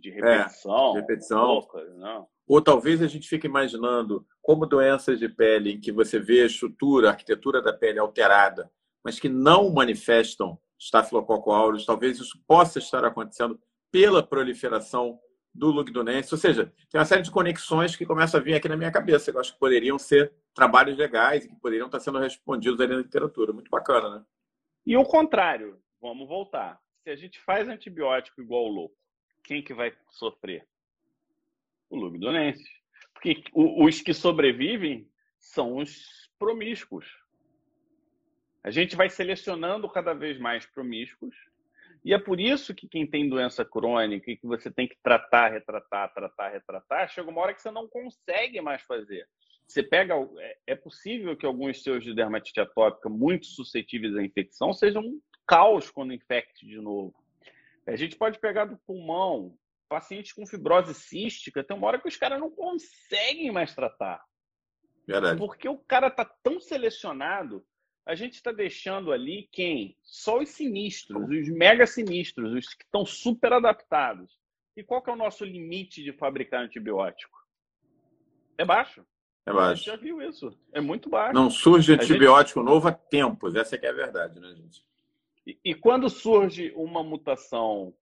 [0.00, 1.66] de repetição, é, de repetição
[1.96, 2.28] não.
[2.46, 6.46] ou talvez a gente fique imaginando como doenças de pele em que você vê a
[6.46, 8.70] estrutura, a arquitetura da pele alterada,
[9.02, 13.60] mas que não manifestam Staphylococcus aureus, talvez isso possa estar acontecendo
[13.90, 15.18] pela proliferação
[15.54, 18.76] do lugdunense, ou seja, tem uma série de conexões que começam a vir aqui na
[18.76, 22.78] minha cabeça, eu acho que poderiam ser trabalhos legais e que poderiam estar sendo respondidos
[22.80, 23.52] ali na literatura.
[23.52, 24.24] Muito bacana, né?
[24.84, 26.80] E o contrário, vamos voltar.
[27.02, 28.96] Se a gente faz antibiótico igual o louco,
[29.42, 30.66] quem que vai sofrer?
[31.88, 32.64] O lugdunense.
[33.14, 35.08] Porque os que sobrevivem
[35.38, 37.06] são os promíscuos.
[38.66, 41.36] A gente vai selecionando cada vez mais promíscuos
[42.04, 45.52] e é por isso que quem tem doença crônica e que você tem que tratar,
[45.52, 49.24] retratar, tratar, retratar, chega uma hora que você não consegue mais fazer.
[49.68, 50.14] Você pega.
[50.38, 55.20] É, é possível que alguns seus de dermatite atópica muito suscetíveis à infecção sejam um
[55.46, 57.14] caos quando infecte de novo.
[57.86, 59.56] A gente pode pegar do pulmão,
[59.88, 64.24] pacientes com fibrose cística, tem uma hora que os caras não conseguem mais tratar.
[65.06, 65.38] Verdade.
[65.38, 67.64] Porque o cara tá tão selecionado
[68.06, 69.96] a gente está deixando ali quem?
[70.00, 74.38] Só os sinistros, os mega sinistros, os que estão super adaptados.
[74.76, 77.36] E qual que é o nosso limite de fabricar antibiótico?
[78.56, 79.04] É baixo.
[79.44, 79.70] É baixo.
[79.70, 80.56] A gente já viu isso.
[80.72, 81.34] É muito baixo.
[81.34, 82.68] Não surge antibiótico gente...
[82.68, 83.56] novo há tempos.
[83.56, 84.84] Essa é que é a verdade, né, gente?
[85.44, 87.92] E, e quando surge uma mutação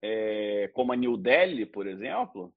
[0.00, 2.52] é, como a New Delhi, por exemplo,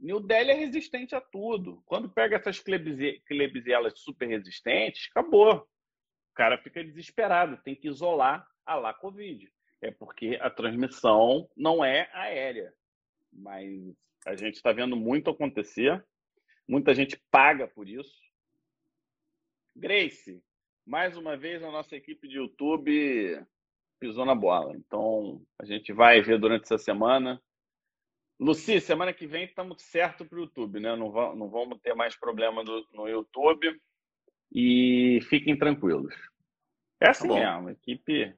[0.00, 1.82] New Delhi é resistente a tudo.
[1.84, 5.56] Quando pega essas Klebsiellas super resistentes, acabou.
[5.56, 9.52] O cara fica desesperado, tem que isolar a lá Covid.
[9.82, 12.72] É porque a transmissão não é aérea.
[13.30, 13.94] Mas
[14.26, 16.02] a gente está vendo muito acontecer.
[16.66, 18.18] Muita gente paga por isso.
[19.76, 20.42] Grace,
[20.86, 23.44] mais uma vez a nossa equipe de YouTube
[23.98, 24.74] pisou na bola.
[24.76, 27.40] Então, a gente vai ver durante essa semana
[28.40, 30.96] Luci, semana que vem estamos certo para o YouTube, né?
[30.96, 33.78] Não, vamos, não vamos ter mais problema no, no YouTube.
[34.50, 36.14] E fiquem tranquilos.
[36.98, 38.34] É assim tá mesmo, a equipe.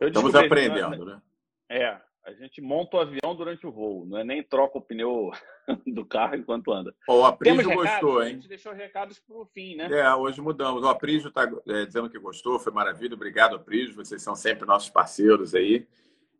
[0.00, 1.20] Eu estamos aprendendo, né?
[1.68, 5.30] É, a gente monta o avião durante o voo, não é nem troca o pneu
[5.86, 6.94] do carro enquanto anda.
[7.06, 8.30] o Aprígio gostou, hein?
[8.30, 9.88] A gente deixou recados para o fim, né?
[9.92, 10.82] É, hoje mudamos.
[10.82, 13.14] O Aprígio está é, dizendo que gostou, foi maravilha.
[13.14, 13.94] Obrigado, Aprígio.
[13.94, 15.86] Vocês são sempre nossos parceiros aí.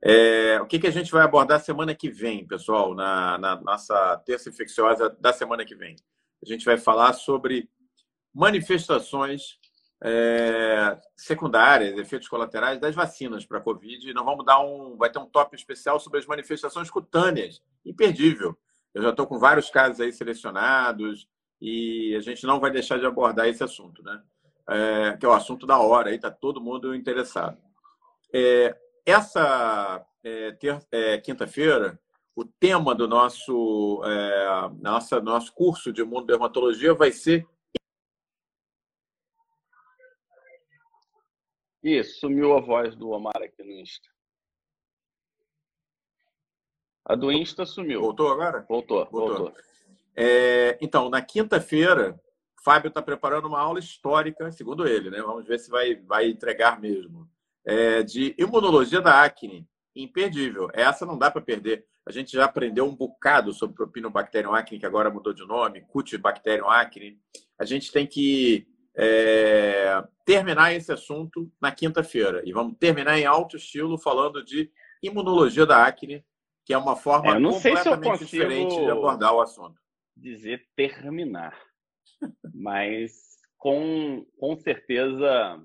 [0.02, 4.16] É, o que, que a gente vai abordar semana que vem, pessoal, na, na nossa
[4.24, 5.96] terça infecciosa da semana que vem?
[6.42, 7.68] A gente vai falar sobre
[8.34, 9.58] manifestações
[10.02, 14.08] é, secundárias, efeitos colaterais das vacinas para a Covid.
[14.08, 18.56] E nós vamos dar um, vai ter um top especial sobre as manifestações cutâneas, imperdível.
[18.94, 21.26] Eu já estou com vários casos aí selecionados
[21.60, 24.22] e a gente não vai deixar de abordar esse assunto, né?
[24.68, 27.56] É, que é o assunto da hora, aí está todo mundo interessado.
[28.34, 28.76] É,
[29.06, 30.58] essa é,
[30.90, 31.98] é, quinta-feira,
[32.34, 37.48] o tema do nosso, é, nossa, nosso curso de imunodermatologia vai ser.
[41.82, 44.08] Isso, sumiu a voz do Omar aqui no Insta.
[47.04, 48.00] A do Insta sumiu.
[48.00, 48.66] Voltou agora?
[48.68, 49.38] Voltou, voltou.
[49.38, 49.62] voltou.
[50.16, 52.20] É, então, na quinta-feira,
[52.64, 55.22] Fábio está preparando uma aula histórica, segundo ele, né?
[55.22, 57.30] Vamos ver se vai, vai entregar mesmo
[57.66, 59.66] é, de imunologia da acne.
[59.94, 60.68] Imperdível.
[60.72, 61.84] Essa não dá para perder.
[62.06, 66.68] A gente já aprendeu um bocado sobre Propinobacterium acne, que agora mudou de nome, Cutibacterium
[66.68, 67.18] acne.
[67.58, 72.42] A gente tem que é, terminar esse assunto na quinta-feira.
[72.44, 74.70] E vamos terminar em alto estilo falando de
[75.02, 76.24] imunologia da acne,
[76.64, 79.80] que é uma forma é, completamente diferente de abordar o assunto.
[80.16, 81.58] Dizer terminar.
[82.54, 83.12] Mas
[83.58, 85.60] com, com certeza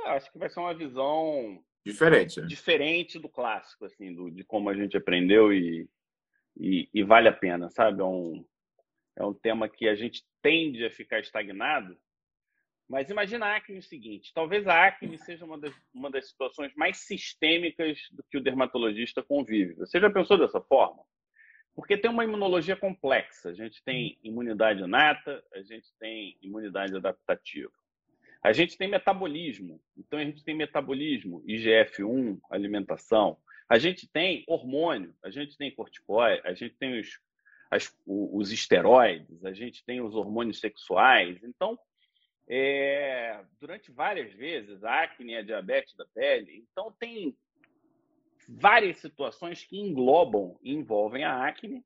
[0.00, 2.46] é, acho que vai ser uma visão diferente, né?
[2.46, 5.88] diferente do clássico, assim, do, de como a gente aprendeu e,
[6.56, 8.00] e, e, vale a pena, sabe?
[8.00, 8.44] É um,
[9.16, 11.96] é um tema que a gente tende a ficar estagnado,
[12.88, 16.72] mas imagina a acne o seguinte: talvez a acne seja uma das, uma das situações
[16.74, 19.74] mais sistêmicas do que o dermatologista convive.
[19.74, 21.02] Você já pensou dessa forma?
[21.74, 23.50] Porque tem uma imunologia complexa.
[23.50, 27.72] A gente tem imunidade inata, a gente tem imunidade adaptativa.
[28.48, 33.36] A gente tem metabolismo, então a gente tem metabolismo, IGF-1, alimentação.
[33.68, 37.20] A gente tem hormônio, a gente tem corticóide, a gente tem os,
[37.70, 41.44] as, os esteroides, a gente tem os hormônios sexuais.
[41.44, 41.78] Então,
[42.48, 46.66] é, durante várias vezes, a acne, a diabetes da pele.
[46.72, 47.36] Então, tem
[48.48, 51.84] várias situações que englobam e envolvem a acne,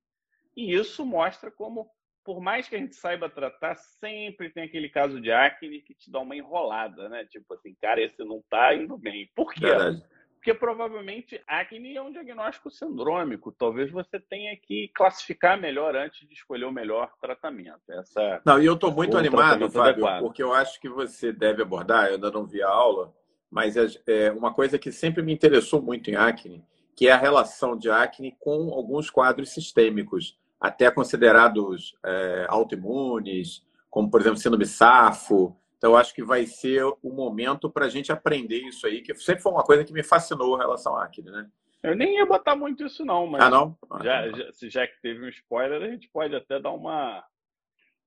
[0.57, 1.91] e isso mostra como,
[2.25, 6.11] por mais que a gente saiba tratar, sempre tem aquele caso de acne que te
[6.11, 7.25] dá uma enrolada, né?
[7.25, 9.31] Tipo assim, cara, esse não tá indo bem.
[9.35, 9.67] Por quê?
[9.67, 10.03] Verdade.
[10.37, 13.53] Porque provavelmente acne é um diagnóstico sindrômico.
[13.53, 17.81] Talvez você tenha que classificar melhor antes de escolher o melhor tratamento.
[17.89, 20.21] Essa não, e eu estou muito animado, Fábio, adequado.
[20.21, 23.15] porque eu acho que você deve abordar, eu ainda não vi a aula,
[23.49, 26.65] mas é, é uma coisa que sempre me interessou muito em acne,
[26.97, 34.11] que é a relação de acne com alguns quadros sistêmicos, até considerados é, autoimunes, como,
[34.11, 38.59] por exemplo, síndrome SAFO, então, acho que vai ser o momento para a gente aprender
[38.59, 41.51] isso aí, que sempre foi uma coisa que me fascinou em relação à acne, né?
[41.83, 43.43] Eu nem ia botar muito isso, não, mas.
[43.43, 43.77] Ah, não?
[44.01, 47.25] já, já, se já que teve um spoiler, a gente pode até dar uma.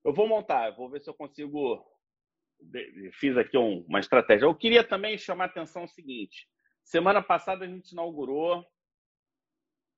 [0.06, 1.86] Eu vou montar, vou ver se eu consigo.
[3.20, 4.46] Fiz aqui um, uma estratégia.
[4.46, 6.48] Eu queria também chamar a atenção o seguinte:
[6.82, 8.66] semana passada a gente inaugurou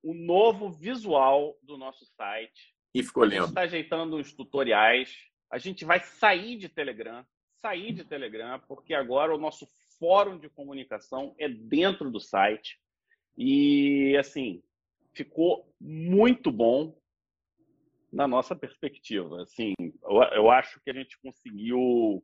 [0.10, 2.76] o novo visual do nosso site.
[2.94, 3.36] E ficou lindo.
[3.36, 5.16] A gente está ajeitando os tutoriais.
[5.52, 7.26] A gente vai sair de Telegram
[7.58, 9.68] sair de Telegram, porque agora o nosso
[10.00, 12.80] fórum de comunicação é dentro do site.
[13.38, 14.64] E, assim,
[15.14, 16.98] ficou muito bom
[18.12, 19.42] na nossa perspectiva.
[19.42, 22.24] Assim, eu, eu acho que a gente conseguiu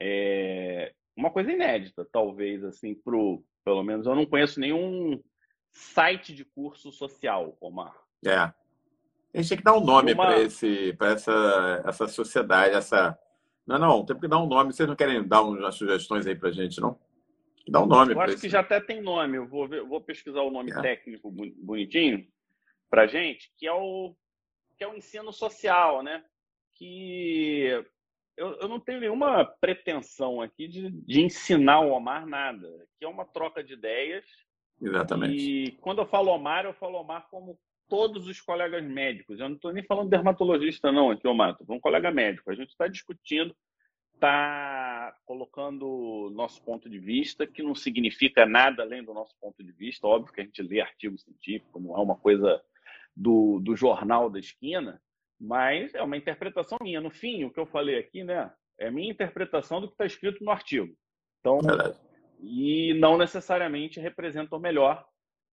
[0.00, 5.22] é, uma coisa inédita, talvez, assim, pro, pelo menos eu não conheço nenhum
[5.72, 7.96] site de curso social, Omar.
[8.24, 8.36] É.
[8.36, 8.54] A
[9.34, 10.26] gente tem que dar um nome uma...
[10.96, 13.18] para essa, essa sociedade, essa
[13.66, 14.72] não, não, tem que dar um nome.
[14.72, 16.98] Vocês não querem dar umas sugestões aí para gente, não?
[17.68, 18.14] Dá um nome.
[18.14, 19.36] Eu acho que já até tem nome.
[19.36, 20.80] Eu vou, ver, vou pesquisar o nome é.
[20.80, 22.26] técnico bonitinho
[22.88, 24.14] para gente, que é o
[24.76, 26.24] que é o ensino social, né?
[26.74, 27.84] Que
[28.36, 32.66] eu, eu não tenho nenhuma pretensão aqui de, de ensinar o Omar nada,
[32.98, 34.24] que é uma troca de ideias.
[34.80, 35.36] Exatamente.
[35.36, 37.58] E quando eu falo Omar, eu falo Omar como
[37.88, 39.38] todos os colegas médicos.
[39.38, 41.50] Eu não estou nem falando dermatologista, não, aqui, Omar.
[41.50, 42.50] Estou falando colega médico.
[42.50, 43.54] A gente está discutindo,
[44.14, 49.72] está colocando nosso ponto de vista, que não significa nada além do nosso ponto de
[49.72, 50.06] vista.
[50.06, 52.62] Óbvio que a gente lê artigo científico, não é uma coisa
[53.14, 55.02] do, do jornal da esquina,
[55.38, 57.00] mas é uma interpretação minha.
[57.00, 60.06] No fim, o que eu falei aqui, né, é a minha interpretação do que está
[60.06, 60.94] escrito no artigo.
[61.40, 61.58] Então,
[62.42, 65.06] e não necessariamente representa o melhor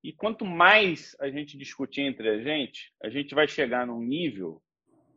[0.03, 4.61] e quanto mais a gente discutir entre a gente, a gente vai chegar num nível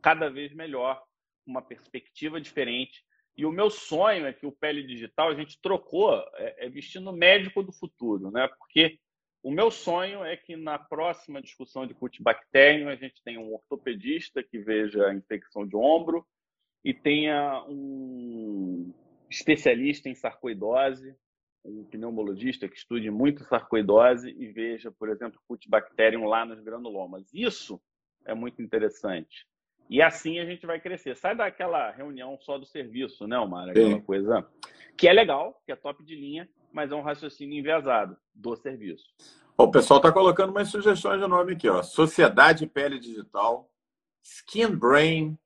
[0.01, 1.01] cada vez melhor,
[1.45, 3.03] uma perspectiva diferente.
[3.37, 7.13] E o meu sonho é que o pele digital a gente trocou, é, é vestindo
[7.13, 8.47] médico do futuro, né?
[8.57, 8.99] Porque
[9.43, 14.43] o meu sonho é que na próxima discussão de cutibactério a gente tenha um ortopedista
[14.43, 16.27] que veja a infecção de ombro
[16.83, 18.93] e tenha um
[19.29, 21.15] especialista em sarcoidose
[21.63, 27.27] um pneumologista que estude muito sarcoidose e veja, por exemplo, Cutibacterium lá nos granulomas.
[27.33, 27.81] Isso
[28.25, 29.45] é muito interessante.
[29.89, 31.15] E assim a gente vai crescer.
[31.15, 33.69] Sai daquela reunião só do serviço, né, Omar?
[33.69, 34.01] Aquela Sim.
[34.01, 34.47] coisa
[34.97, 39.05] que é legal, que é top de linha, mas é um raciocínio enviesado do serviço.
[39.57, 41.83] o pessoal está colocando umas sugestões de nome aqui, ó.
[41.83, 43.69] Sociedade Pele Digital,
[44.23, 45.37] Skin Brain,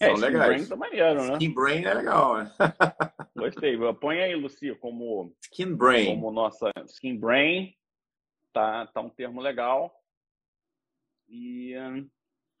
[0.00, 0.48] é, São Skin legais.
[0.48, 1.32] Brain tá maneiro, né?
[1.34, 2.52] Skin Brain é legal, né?
[3.36, 3.76] Gostei.
[4.00, 5.34] Põe aí, Lucia, como.
[5.42, 6.06] Skin Brain.
[6.06, 6.70] Como nossa.
[6.86, 7.74] Skin Brain.
[8.52, 9.94] Tá, tá um termo legal.
[11.28, 11.74] E.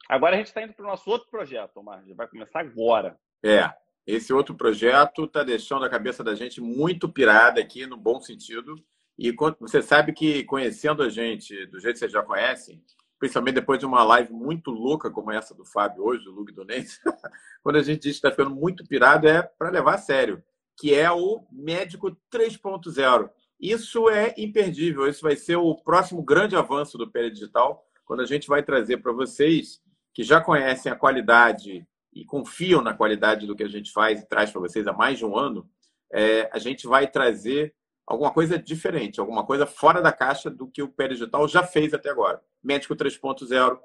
[0.08, 2.04] Agora a gente está indo para o nosso outro projeto, Omar.
[2.14, 3.18] Vai começar agora.
[3.42, 3.72] É.
[4.06, 8.74] Esse outro projeto está deixando a cabeça da gente muito pirada aqui, no bom sentido.
[9.18, 12.84] E você sabe que conhecendo a gente do jeito que vocês já conhecem,
[13.18, 17.00] principalmente depois de uma live muito louca como essa do Fábio hoje, do Lug Donense,
[17.62, 20.42] quando a gente diz que está ficando muito pirado, é para levar a sério,
[20.76, 23.30] que é o Médico 3.0.
[23.60, 28.26] Isso é imperdível, isso vai ser o próximo grande avanço do Pele Digital, quando a
[28.26, 29.80] gente vai trazer para vocês
[30.12, 34.28] que já conhecem a qualidade e confiam na qualidade do que a gente faz e
[34.28, 35.68] traz para vocês há mais de um ano,
[36.12, 37.74] é, a gente vai trazer
[38.06, 41.92] alguma coisa diferente, alguma coisa fora da caixa do que o Pé Digital já fez
[41.94, 42.42] até agora.
[42.62, 43.78] Médico 3.0,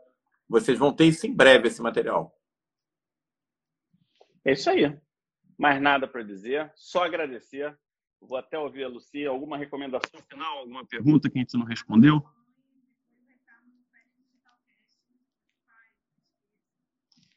[0.47, 2.35] vocês vão ter isso em breve, esse material.
[4.45, 4.95] É isso aí.
[5.59, 7.77] Mais nada para dizer, só agradecer.
[8.21, 9.29] Vou até ouvir a Lucia.
[9.29, 12.25] Alguma recomendação final, alguma pergunta que a gente não respondeu?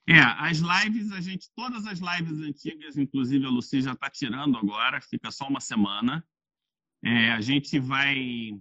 [0.09, 4.57] É, as lives, a gente, todas as lives antigas, inclusive a Lucia já está tirando
[4.57, 6.25] agora, fica só uma semana.
[7.05, 8.53] É, a gente vai.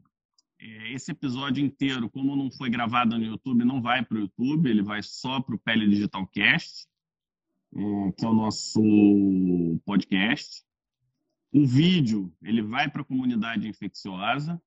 [0.59, 4.70] É, esse episódio inteiro, como não foi gravado no YouTube, não vai para o YouTube,
[4.70, 6.88] ele vai só para o Pele Digital Cast,
[8.17, 8.82] que é o nosso
[9.86, 10.63] podcast.
[11.53, 14.61] O vídeo, ele vai para a comunidade infecciosa.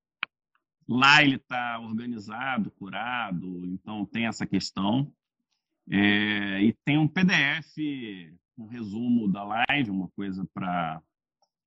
[0.86, 5.10] Lá ele está organizado, curado, então tem essa questão.
[5.90, 7.76] É, e tem um PDF,
[8.56, 11.00] um resumo da live, uma coisa para.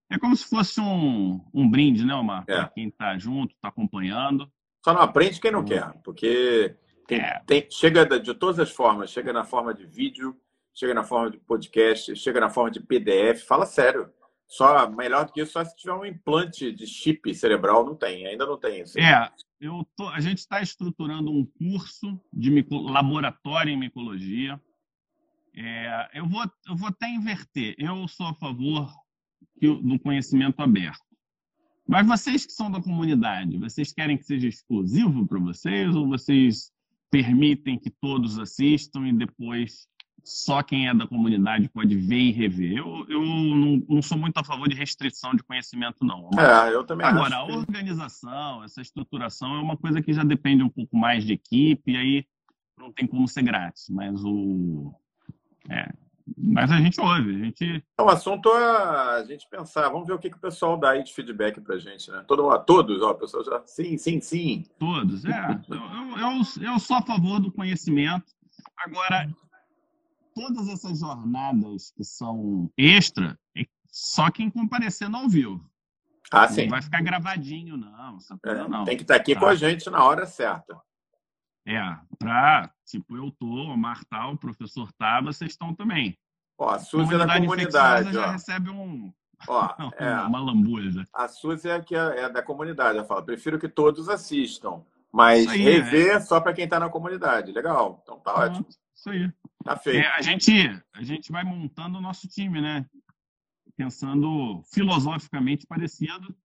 [0.09, 2.43] É como se fosse um, um brinde, né, Omar?
[2.47, 2.55] É.
[2.55, 4.51] Para quem está junto, está acompanhando.
[4.83, 6.75] Só não aprende quem não quer, porque
[7.07, 7.41] tem, é.
[7.45, 10.39] tem, chega de todas as formas, chega na forma de vídeo,
[10.77, 13.43] chega na forma de podcast, chega na forma de PDF.
[13.47, 14.11] Fala sério.
[14.47, 18.25] Só melhor do que isso, só se tiver um implante de chip cerebral, não tem,
[18.25, 18.83] ainda não tem.
[18.83, 19.01] Assim.
[19.01, 24.61] É, eu tô, a gente está estruturando um curso de mico, laboratório em micologia.
[25.53, 27.75] É, eu, vou, eu vou até inverter.
[27.77, 28.89] Eu sou a favor
[29.59, 31.03] do conhecimento aberto.
[31.85, 36.71] Mas vocês que são da comunidade, vocês querem que seja exclusivo para vocês ou vocês
[37.09, 39.87] permitem que todos assistam e depois
[40.27, 42.77] só quem é da comunidade pode ver e rever.
[42.79, 46.29] Eu, eu não, não sou muito a favor de restrição de conhecimento, não.
[46.33, 50.25] Mas, é, eu também Agora, acho a organização, essa estruturação é uma coisa que já
[50.25, 52.25] depende um pouco mais de equipe, e aí
[52.77, 53.87] não tem como ser grátis.
[53.89, 54.93] Mas o.
[55.69, 55.93] É,
[56.37, 57.85] mas a gente ouve, a gente.
[57.97, 59.87] É o assunto é a gente pensar.
[59.87, 62.21] Vamos ver o que, que o pessoal dá aí de feedback pra gente, né?
[62.27, 63.63] Todo, todos, ó, o pessoal já.
[63.65, 64.65] Sim, sim, sim.
[64.77, 65.61] Todos, é.
[65.69, 68.25] eu, eu, eu, eu sou a favor do conhecimento.
[68.75, 69.29] Agora,
[70.37, 73.37] todas essas jornadas que são extra,
[73.89, 75.67] só quem comparecendo ao vivo.
[76.31, 76.63] Ah, sim.
[76.63, 78.19] Não vai ficar gravadinho, não.
[78.45, 79.39] É, não tem que estar aqui tá?
[79.39, 80.79] com a gente na hora certa.
[81.65, 81.81] É,
[82.19, 86.17] para, tipo, eu tô, o Mar tá, o professor tá, vocês estão também.
[86.57, 88.13] Ó, a Suzy é da comunidade.
[88.13, 89.11] já recebe um,
[89.47, 91.03] ó, é, uma lambuja.
[91.13, 92.97] A Suzy é, que é, é da comunidade.
[92.97, 96.19] Ela fala, prefiro que todos assistam, mas aí, rever é.
[96.19, 97.51] só para quem está na comunidade.
[97.51, 98.67] Legal, então tá ótimo.
[98.97, 99.31] Isso aí.
[99.63, 100.03] Tá feito.
[100.03, 100.51] É, a, gente,
[100.93, 102.85] a gente vai montando o nosso time, né?
[103.75, 106.35] Pensando filosoficamente parecido.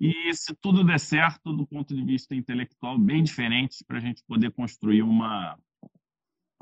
[0.00, 4.20] E se tudo der certo, do ponto de vista intelectual, bem diferente, para a gente
[4.24, 5.56] poder construir uma,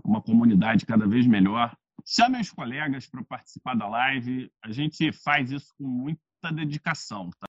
[0.05, 1.75] uma comunidade cada vez melhor.
[2.05, 4.53] Chame os colegas para participar da live.
[4.63, 7.31] A gente faz isso com muita dedicação.
[7.31, 7.37] Tá?